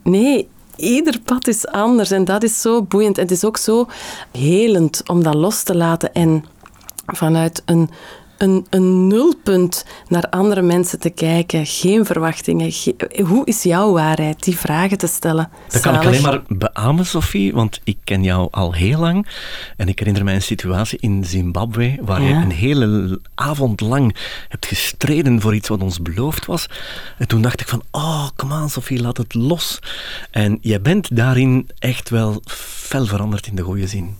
nee, 0.02 0.48
ieder 0.78 1.20
pad 1.24 1.48
is 1.48 1.66
anders 1.66 2.10
en 2.10 2.24
dat 2.24 2.42
is 2.42 2.60
zo 2.60 2.82
boeiend. 2.82 3.16
En 3.16 3.22
het 3.22 3.32
is 3.32 3.44
ook 3.44 3.56
zo 3.56 3.86
helend 4.32 5.02
om 5.08 5.22
dat 5.22 5.34
los 5.34 5.62
te 5.62 5.76
laten 5.76 6.14
en 6.14 6.44
vanuit 7.06 7.62
een, 7.64 7.90
een, 8.38 8.66
een 8.70 9.06
nulpunt 9.06 9.84
naar 10.08 10.28
andere 10.30 10.62
mensen 10.62 10.98
te 10.98 11.10
kijken. 11.10 11.66
Geen 11.66 12.04
verwachtingen. 12.04 12.72
hoe 13.26 13.46
is 13.46 13.62
jouw 13.62 13.92
waarheid? 13.92 14.44
Die 14.44 14.58
vragen 14.58 14.98
te 14.98 15.06
stellen. 15.06 15.50
Dat 15.68 15.80
kan 15.80 15.94
ik 15.94 16.04
alleen 16.04 16.22
maar 16.22 16.42
beamen, 16.48 17.06
Sophie, 17.06 17.52
want 17.52 17.80
ik 17.84 17.98
ken 18.04 18.22
jou 18.22 18.48
al 18.50 18.72
heel 18.72 19.00
lang. 19.00 19.26
En 19.76 19.88
ik 19.88 19.98
herinner 19.98 20.24
mij 20.24 20.34
een 20.34 20.42
situatie 20.42 20.98
in 21.00 21.24
Zimbabwe 21.24 21.98
waar 22.00 22.22
je 22.22 22.32
een 22.32 22.50
hele 22.50 23.20
avond 23.34 23.80
lang 23.80 24.16
hebt 24.48 24.66
gestreden 24.66 25.40
voor 25.40 25.54
iets 25.54 25.68
wat 25.68 25.82
ons 25.82 26.02
beloofd 26.02 26.46
was. 26.46 26.68
En 27.18 27.28
toen 27.28 27.42
dacht 27.42 27.60
ik 27.60 27.68
van, 27.68 27.82
oh, 27.90 28.28
kom 28.36 28.52
aan 28.52 28.70
Sophie, 28.70 29.00
laat 29.00 29.16
het 29.16 29.34
los. 29.34 29.78
En 30.30 30.58
jij 30.60 30.80
bent 30.80 31.16
daarin 31.16 31.68
echt 31.78 32.10
wel 32.10 32.40
fel 32.46 33.06
veranderd 33.06 33.46
in 33.46 33.54
de 33.54 33.62
goede 33.62 33.86
zin. 33.86 34.16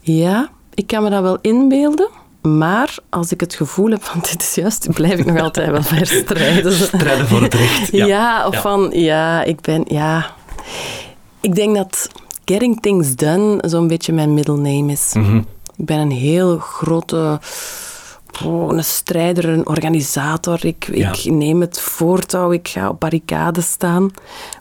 Ja, 0.00 0.50
ik 0.74 0.86
kan 0.86 1.02
me 1.02 1.10
dat 1.10 1.22
wel 1.22 1.38
inbeelden. 1.40 2.20
Maar 2.42 2.94
als 3.08 3.32
ik 3.32 3.40
het 3.40 3.54
gevoel 3.54 3.90
heb 3.90 4.02
van 4.02 4.20
dit 4.30 4.42
is 4.42 4.54
juist, 4.54 4.92
blijf 4.92 5.18
ik 5.18 5.26
nog 5.26 5.40
altijd 5.40 5.70
wel 5.70 5.82
verstrijden. 5.82 6.72
Strijden 6.72 7.26
voor 7.26 7.42
het 7.42 7.54
recht. 7.54 7.92
Ja, 7.92 8.06
ja 8.06 8.46
of 8.46 8.60
van 8.60 8.90
ja, 8.94 9.42
ik 9.42 9.60
ben 9.60 9.84
ja. 9.86 10.34
Ik 11.40 11.54
denk 11.54 11.76
dat 11.76 12.08
getting 12.44 12.80
things 12.80 13.16
done 13.16 13.62
zo'n 13.66 13.88
beetje 13.88 14.12
mijn 14.12 14.34
middle 14.34 14.56
name 14.56 14.92
is. 14.92 15.12
Mhm. 15.14 15.36
Ik 15.76 15.84
ben 15.84 15.98
een 15.98 16.10
heel 16.10 16.58
grote 16.58 17.40
oh, 18.44 18.72
een 18.72 18.84
strijder, 18.84 19.48
een 19.48 19.66
organisator. 19.66 20.66
Ik, 20.66 20.86
ik 20.88 21.24
neem 21.24 21.60
het 21.60 21.80
voortouw, 21.80 22.52
ik 22.52 22.68
ga 22.68 22.88
op 22.88 23.00
barricades 23.00 23.70
staan. 23.70 24.10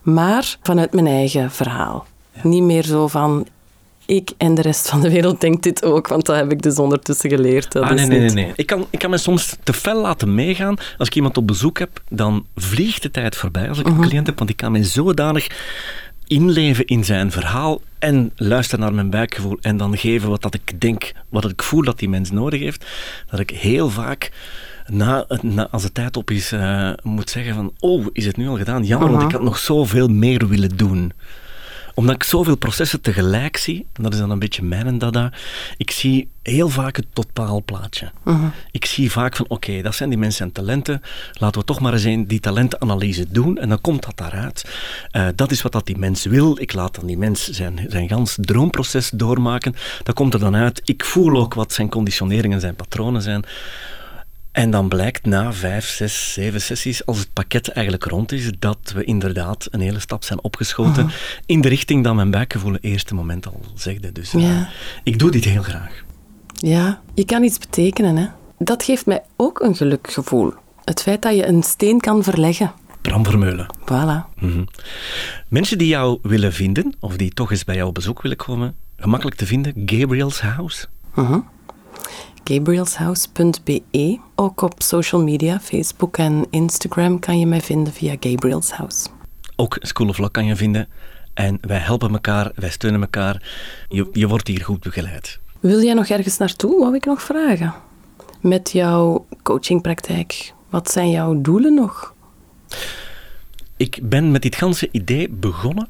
Maar 0.01 0.57
vanuit 0.61 0.93
mijn 0.93 1.07
eigen 1.07 1.51
verhaal. 1.51 2.05
Niet 2.43 2.63
meer 2.63 2.83
zo 2.83 3.07
van 3.07 3.47
ik 4.11 4.31
en 4.37 4.55
de 4.55 4.61
rest 4.61 4.89
van 4.89 5.01
de 5.01 5.09
wereld 5.09 5.41
denkt 5.41 5.63
dit 5.63 5.83
ook, 5.83 6.07
want 6.07 6.25
dat 6.25 6.35
heb 6.35 6.51
ik 6.51 6.61
dus 6.61 6.75
ondertussen 6.75 7.29
geleerd. 7.29 7.75
ah, 7.75 7.91
nee, 7.91 8.05
nee, 8.05 8.19
nee, 8.19 8.29
nee. 8.29 8.51
Ik 8.55 8.65
kan, 8.65 8.87
ik 8.89 8.99
kan 8.99 9.09
me 9.09 9.17
soms 9.17 9.55
te 9.63 9.73
fel 9.73 10.01
laten 10.01 10.35
meegaan. 10.35 10.75
Als 10.97 11.07
ik 11.07 11.15
iemand 11.15 11.37
op 11.37 11.47
bezoek 11.47 11.79
heb, 11.79 12.01
dan 12.09 12.45
vliegt 12.55 13.01
de 13.01 13.11
tijd 13.11 13.35
voorbij 13.35 13.69
als 13.69 13.79
ik 13.79 13.85
een 13.85 13.93
mhm. 13.93 14.01
cliënt 14.01 14.27
heb, 14.27 14.37
want 14.37 14.49
ik 14.49 14.57
kan 14.57 14.71
me 14.71 14.83
zodanig 14.83 15.47
inleven 16.27 16.85
in 16.85 17.03
zijn 17.03 17.31
verhaal 17.31 17.81
en 17.99 18.31
luisteren 18.35 18.79
naar 18.79 18.93
mijn 18.93 19.09
buikgevoel 19.09 19.57
en 19.61 19.77
dan 19.77 19.97
geven 19.97 20.29
wat 20.29 20.41
dat 20.41 20.53
ik 20.53 20.81
denk, 20.81 21.11
wat 21.29 21.49
ik 21.49 21.63
voel 21.63 21.83
dat 21.83 21.99
die 21.99 22.09
mens 22.09 22.31
nodig 22.31 22.59
heeft, 22.59 22.85
dat 23.29 23.39
ik 23.39 23.49
heel 23.49 23.89
vaak 23.89 24.31
na, 24.87 25.25
na, 25.41 25.67
als 25.69 25.81
de 25.81 25.91
tijd 25.91 26.17
op 26.17 26.31
is, 26.31 26.51
uh, 26.51 26.91
moet 27.03 27.29
zeggen 27.29 27.55
van, 27.55 27.73
oh, 27.79 28.05
is 28.13 28.25
het 28.25 28.37
nu 28.37 28.47
al 28.47 28.57
gedaan? 28.57 28.83
Jammer, 28.83 29.11
want 29.11 29.23
ik 29.23 29.31
had 29.31 29.41
nog 29.41 29.57
zoveel 29.57 30.07
meer 30.07 30.47
willen 30.47 30.77
doen 30.77 31.11
omdat 31.93 32.15
ik 32.15 32.23
zoveel 32.23 32.55
processen 32.55 33.01
tegelijk 33.01 33.57
zie, 33.57 33.85
en 33.93 34.03
dat 34.03 34.13
is 34.13 34.19
dan 34.19 34.29
een 34.29 34.39
beetje 34.39 34.63
mijn 34.63 34.97
dada, 34.97 35.31
ik 35.77 35.91
zie 35.91 36.29
heel 36.43 36.69
vaak 36.69 36.95
het 36.95 37.05
totaalplaatje. 37.13 38.11
Uh 38.25 38.43
Ik 38.71 38.85
zie 38.85 39.11
vaak 39.11 39.35
van, 39.35 39.45
oké, 39.49 39.81
dat 39.81 39.95
zijn 39.95 40.09
die 40.09 40.17
mensen 40.17 40.45
en 40.45 40.51
talenten, 40.51 41.01
laten 41.33 41.59
we 41.59 41.67
toch 41.67 41.79
maar 41.79 41.93
eens 41.93 42.03
een 42.03 42.27
die 42.27 42.39
talentenanalyse 42.39 43.25
doen, 43.29 43.57
en 43.57 43.69
dan 43.69 43.81
komt 43.81 44.05
dat 44.05 44.17
daaruit. 44.17 44.65
Uh, 45.11 45.27
dat 45.35 45.51
is 45.51 45.61
wat 45.61 45.71
dat 45.71 45.85
die 45.85 45.97
mens 45.97 46.25
wil, 46.25 46.57
ik 46.59 46.73
laat 46.73 46.95
dan 46.95 47.05
die 47.05 47.17
mens 47.17 47.47
zijn, 47.49 47.85
zijn 47.87 48.09
gans 48.09 48.37
droomproces 48.41 49.09
doormaken, 49.09 49.75
dat 50.03 50.15
komt 50.15 50.33
er 50.33 50.39
dan 50.39 50.55
uit. 50.55 50.81
Ik 50.85 51.03
voel 51.05 51.37
ook 51.37 51.53
wat 51.53 51.73
zijn 51.73 51.89
conditioneringen, 51.89 52.59
zijn 52.59 52.75
patronen 52.75 53.21
zijn. 53.21 53.45
En 54.51 54.71
dan 54.71 54.87
blijkt 54.87 55.25
na 55.25 55.53
vijf, 55.53 55.85
zes, 55.85 56.33
zeven 56.33 56.61
sessies, 56.61 57.05
als 57.05 57.19
het 57.19 57.33
pakket 57.33 57.67
eigenlijk 57.67 58.05
rond 58.05 58.31
is, 58.31 58.51
dat 58.59 58.91
we 58.95 59.03
inderdaad 59.03 59.67
een 59.71 59.79
hele 59.79 59.99
stap 59.99 60.23
zijn 60.23 60.43
opgeschoten 60.43 61.05
mhm. 61.05 61.13
in 61.45 61.61
de 61.61 61.67
richting 61.67 62.03
dat 62.03 62.15
mijn 62.15 62.31
buikgevoel 62.31 62.73
het 62.73 62.83
eerste 62.83 63.15
moment 63.15 63.47
al 63.47 63.61
zegde. 63.75 64.11
Dus 64.11 64.31
ja. 64.31 64.69
ik 65.03 65.19
doe 65.19 65.31
dit 65.31 65.43
heel 65.43 65.61
graag. 65.61 66.03
Ja, 66.53 67.01
je 67.13 67.25
kan 67.25 67.43
iets 67.43 67.57
betekenen. 67.57 68.15
Hè? 68.17 68.27
Dat 68.57 68.83
geeft 68.83 69.05
mij 69.05 69.23
ook 69.35 69.59
een 69.59 69.75
gelukgevoel. 69.75 70.53
Het 70.85 71.01
feit 71.01 71.21
dat 71.21 71.35
je 71.35 71.47
een 71.47 71.63
steen 71.63 71.99
kan 71.99 72.23
verleggen. 72.23 72.71
Bram 73.01 73.25
Vermeulen. 73.25 73.65
Voilà. 73.79 74.39
Mhm. 74.39 74.63
Mensen 75.47 75.77
die 75.77 75.87
jou 75.87 76.19
willen 76.21 76.53
vinden, 76.53 76.95
of 76.99 77.17
die 77.17 77.33
toch 77.33 77.51
eens 77.51 77.63
bij 77.63 77.75
jou 77.75 77.87
op 77.87 77.93
bezoek 77.93 78.21
willen 78.21 78.37
komen, 78.37 78.75
gemakkelijk 78.97 79.37
te 79.37 79.45
vinden, 79.45 79.73
Gabriel's 79.85 80.39
House. 80.39 80.87
Uh 81.15 81.37
gabrielshouse.be. 82.43 84.19
Ook 84.35 84.61
op 84.61 84.73
social 84.81 85.23
media, 85.23 85.59
Facebook 85.59 86.17
en 86.17 86.45
Instagram, 86.49 87.19
kan 87.19 87.39
je 87.39 87.45
mij 87.45 87.61
vinden 87.61 87.93
via 87.93 88.15
Gabriels 88.19 88.71
House. 88.71 89.07
Ook 89.55 89.77
School 89.79 90.07
of 90.07 90.17
Law 90.17 90.31
kan 90.31 90.45
je 90.45 90.55
vinden. 90.55 90.87
En 91.33 91.57
wij 91.61 91.77
helpen 91.77 92.11
elkaar, 92.11 92.51
wij 92.55 92.69
steunen 92.69 93.01
elkaar. 93.01 93.51
Je, 93.89 94.09
je 94.11 94.27
wordt 94.27 94.47
hier 94.47 94.63
goed 94.63 94.79
begeleid. 94.79 95.39
Wil 95.59 95.81
jij 95.83 95.93
nog 95.93 96.07
ergens 96.07 96.37
naartoe? 96.37 96.79
Wou 96.79 96.95
ik 96.95 97.05
nog 97.05 97.21
vragen? 97.21 97.73
Met 98.39 98.71
jouw 98.71 99.25
coachingpraktijk, 99.43 100.53
wat 100.69 100.91
zijn 100.91 101.09
jouw 101.09 101.41
doelen 101.41 101.73
nog? 101.73 102.15
Ik 103.77 103.99
ben 104.03 104.31
met 104.31 104.41
dit 104.41 104.55
ganse 104.55 104.89
idee 104.91 105.29
begonnen 105.29 105.87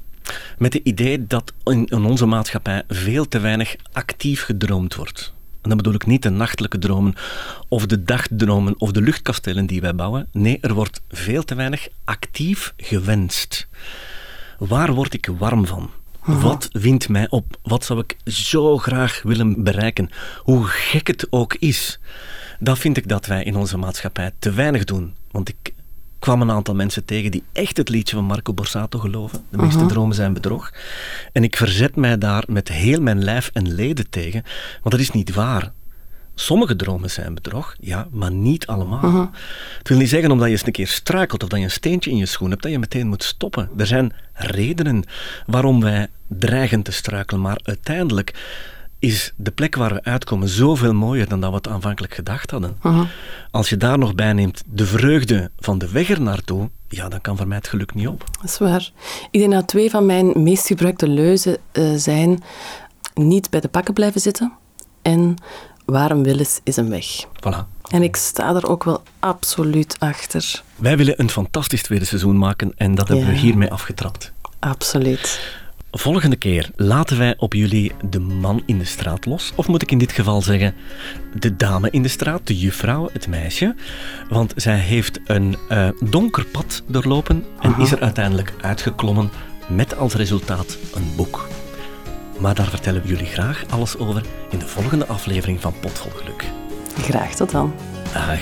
met 0.58 0.74
het 0.74 0.84
idee 0.84 1.28
dat 1.28 1.54
in, 1.64 1.86
in 1.86 2.06
onze 2.06 2.26
maatschappij 2.26 2.84
veel 2.88 3.28
te 3.28 3.40
weinig 3.40 3.76
actief 3.92 4.44
gedroomd 4.44 4.96
wordt. 4.96 5.34
En 5.62 5.70
dan 5.70 5.78
bedoel 5.78 5.94
ik 5.94 6.06
niet 6.06 6.24
de 6.24 6.30
nachtelijke 6.30 6.78
dromen 6.78 7.16
of 7.68 7.86
de 7.86 8.04
dagdromen 8.04 8.74
of 8.78 8.92
de 8.92 9.02
luchtkastelen 9.02 9.66
die 9.66 9.82
wij 9.82 9.96
bouwen. 9.96 10.28
Nee, 10.32 10.58
er 10.62 10.74
wordt 10.74 11.02
veel 11.10 11.44
te 11.44 11.56
weinig 11.56 11.88
actief 12.04 12.74
gewenst. 12.78 13.68
Waar 14.58 14.94
word 14.94 15.14
ik 15.14 15.30
warm 15.38 15.66
van? 15.66 15.90
Wat 16.26 16.70
wint 16.72 17.10
mij 17.10 17.30
op? 17.30 17.58
Wat 17.64 17.86
zou 17.86 18.00
ik 18.00 18.18
zo 18.26 18.78
graag 18.78 19.22
willen 19.24 19.64
bereiken? 19.64 20.10
Hoe 20.38 20.66
gek 20.66 21.08
het 21.08 21.28
ook 21.30 21.54
is. 21.54 22.00
Dat 22.60 22.80
vind 22.80 22.98
ik 22.98 23.08
dat 23.08 23.26
wij 23.26 23.44
in 23.44 23.56
onze 23.56 23.78
maatschappij 23.78 24.32
te 24.40 24.52
weinig 24.52 24.84
doen. 24.84 25.16
Want 25.32 25.50
ik 25.50 25.74
kwam 26.22 26.42
een 26.42 26.52
aantal 26.52 26.76
mensen 26.76 27.06
tegen 27.06 27.32
die 27.32 27.44
echt 27.52 27.78
het 27.78 27.90
liedje 27.90 28.16
van 28.16 28.26
Marco 28.26 28.54
Borsato 28.54 29.00
geloven. 29.00 29.46
De 29.50 29.58
meeste 29.58 29.86
dromen 29.86 30.16
zijn 30.16 30.34
bedrog. 30.34 30.74
En 31.32 31.44
ik 31.44 31.56
verzet 31.58 31.96
mij 31.96 32.18
daar 32.18 32.44
met 32.48 32.68
heel 32.68 33.02
mijn 33.02 33.24
lijf 33.24 33.50
en 33.54 33.74
leden 33.74 34.10
tegen, 34.10 34.44
want 34.72 34.92
dat 34.92 35.00
is 35.00 35.12
niet 35.12 35.34
waar. 35.34 35.72
Sommige 36.36 36.76
dromen 36.76 37.10
zijn 37.10 37.34
bedrog, 37.34 37.76
ja, 37.80 38.08
maar 38.12 38.32
niet 38.32 38.68
allemaal. 38.68 39.32
Het 39.78 39.88
wil 39.88 39.98
niet 39.98 40.10
zeggen 40.10 40.32
omdat 40.32 40.48
je 40.48 40.54
eens 40.54 40.66
een 40.66 40.72
keer 40.72 40.88
struikelt 40.88 41.44
of 41.44 41.50
dat 41.50 41.60
je 41.60 41.66
een 41.66 41.72
steentje 41.72 42.12
in 42.12 42.18
je 42.18 42.26
schoen 42.26 42.50
hebt, 42.50 42.62
dat 42.62 42.72
je 42.72 42.80
meteen 42.80 43.08
moet 43.08 43.24
stoppen. 43.24 43.70
Er 43.78 43.88
zijn 43.88 44.14
redenen 44.34 45.04
waarom 45.46 45.82
wij 45.82 46.08
dreigen 46.28 46.82
te 46.82 46.92
struikelen, 46.92 47.42
maar 47.42 47.60
uiteindelijk 47.64 48.34
is 49.02 49.34
de 49.36 49.52
plek 49.52 49.76
waar 49.76 49.94
we 49.94 50.04
uitkomen 50.04 50.48
zoveel 50.48 50.94
mooier 50.94 51.28
dan 51.28 51.42
dat 51.42 51.50
we 51.50 51.56
het 51.56 51.68
aanvankelijk 51.68 52.14
gedacht 52.14 52.52
hadden. 52.52 52.78
Als 53.52 53.70
je 53.70 53.78
daar 53.78 53.98
nog 53.98 54.16
bij 54.16 54.34
neemt 54.34 54.64
de 54.66 54.86
vreugde 54.86 55.52
van 55.60 55.78
de 55.78 55.92
weg 55.92 56.10
er 56.10 56.22
naartoe, 56.22 56.70
ja, 56.88 57.10
dan 57.10 57.22
kan 57.22 57.38
voor 57.38 57.48
mij 57.48 57.58
het 57.58 57.68
geluk 57.68 57.94
niet 57.94 58.08
op. 58.08 58.24
Dat 58.42 58.50
is 58.50 58.58
waar. 58.58 58.92
Ik 59.32 59.40
denk 59.40 59.52
dat 59.52 59.68
twee 59.68 59.90
van 59.90 60.06
mijn 60.06 60.44
meest 60.44 60.68
gebruikte 60.68 61.08
leuzen 61.08 61.58
uh, 61.74 61.94
zijn 61.96 62.44
niet 63.14 63.50
bij 63.50 63.60
de 63.60 63.68
pakken 63.68 63.94
blijven 63.94 64.22
zitten 64.22 64.52
en 65.02 65.36
waar 65.86 66.12
een 66.12 66.24
wil 66.24 66.40
is, 66.40 66.60
is 66.64 66.76
een 66.76 66.90
weg. 66.90 67.06
Voilà. 67.26 67.80
En 67.90 68.04
ik 68.04 68.16
sta 68.16 68.56
er 68.56 68.70
ook 68.70 68.84
wel 68.84 69.04
absoluut 69.20 69.96
achter. 70.00 70.64
Wij 70.76 70.98
willen 70.98 71.20
een 71.20 71.30
fantastisch 71.30 71.84
tweede 71.84 72.06
seizoen 72.06 72.38
maken 72.38 72.74
en 72.76 72.96
dat 72.96 73.08
hebben 73.08 73.26
ja. 73.26 73.32
we 73.32 73.38
hiermee 73.38 73.72
afgetrapt. 73.72 74.32
Absoluut. 74.60 75.60
Volgende 75.92 76.36
keer 76.36 76.70
laten 76.76 77.18
wij 77.18 77.36
op 77.38 77.54
jullie 77.54 77.92
de 78.10 78.20
man 78.20 78.64
in 78.66 78.78
de 78.78 78.86
straat 78.86 79.26
los. 79.26 79.52
Of 79.56 79.68
moet 79.68 79.82
ik 79.82 79.92
in 79.92 79.98
dit 79.98 80.12
geval 80.12 80.42
zeggen, 80.42 80.74
de 81.40 81.56
dame 81.56 81.90
in 81.90 82.02
de 82.02 82.08
straat, 82.08 82.48
de 82.48 82.60
juffrouw, 82.60 83.10
het 83.14 83.28
meisje. 83.28 83.76
Want 84.30 84.54
zij 84.56 84.78
heeft 84.78 85.20
een 85.26 85.56
uh, 85.72 85.90
donker 86.00 86.46
pad 86.46 86.84
doorlopen 86.88 87.46
en 87.60 87.72
Aha. 87.72 87.82
is 87.82 87.92
er 87.92 88.00
uiteindelijk 88.00 88.54
uitgeklommen 88.62 89.30
met 89.68 89.98
als 89.98 90.14
resultaat 90.14 90.78
een 90.94 91.12
boek. 91.16 91.48
Maar 92.40 92.56
daar 92.56 92.70
vertellen 92.70 93.02
we 93.02 93.08
jullie 93.08 93.26
graag 93.26 93.64
alles 93.70 93.98
over 93.98 94.22
in 94.50 94.60
de 94.60 94.68
volgende 94.68 95.06
aflevering 95.06 95.62
van 95.62 95.74
Potvol 95.80 96.12
Geluk. 96.12 96.46
Graag 96.98 97.36
tot 97.36 97.52
dan. 97.52 97.74
Dag. 98.14 98.40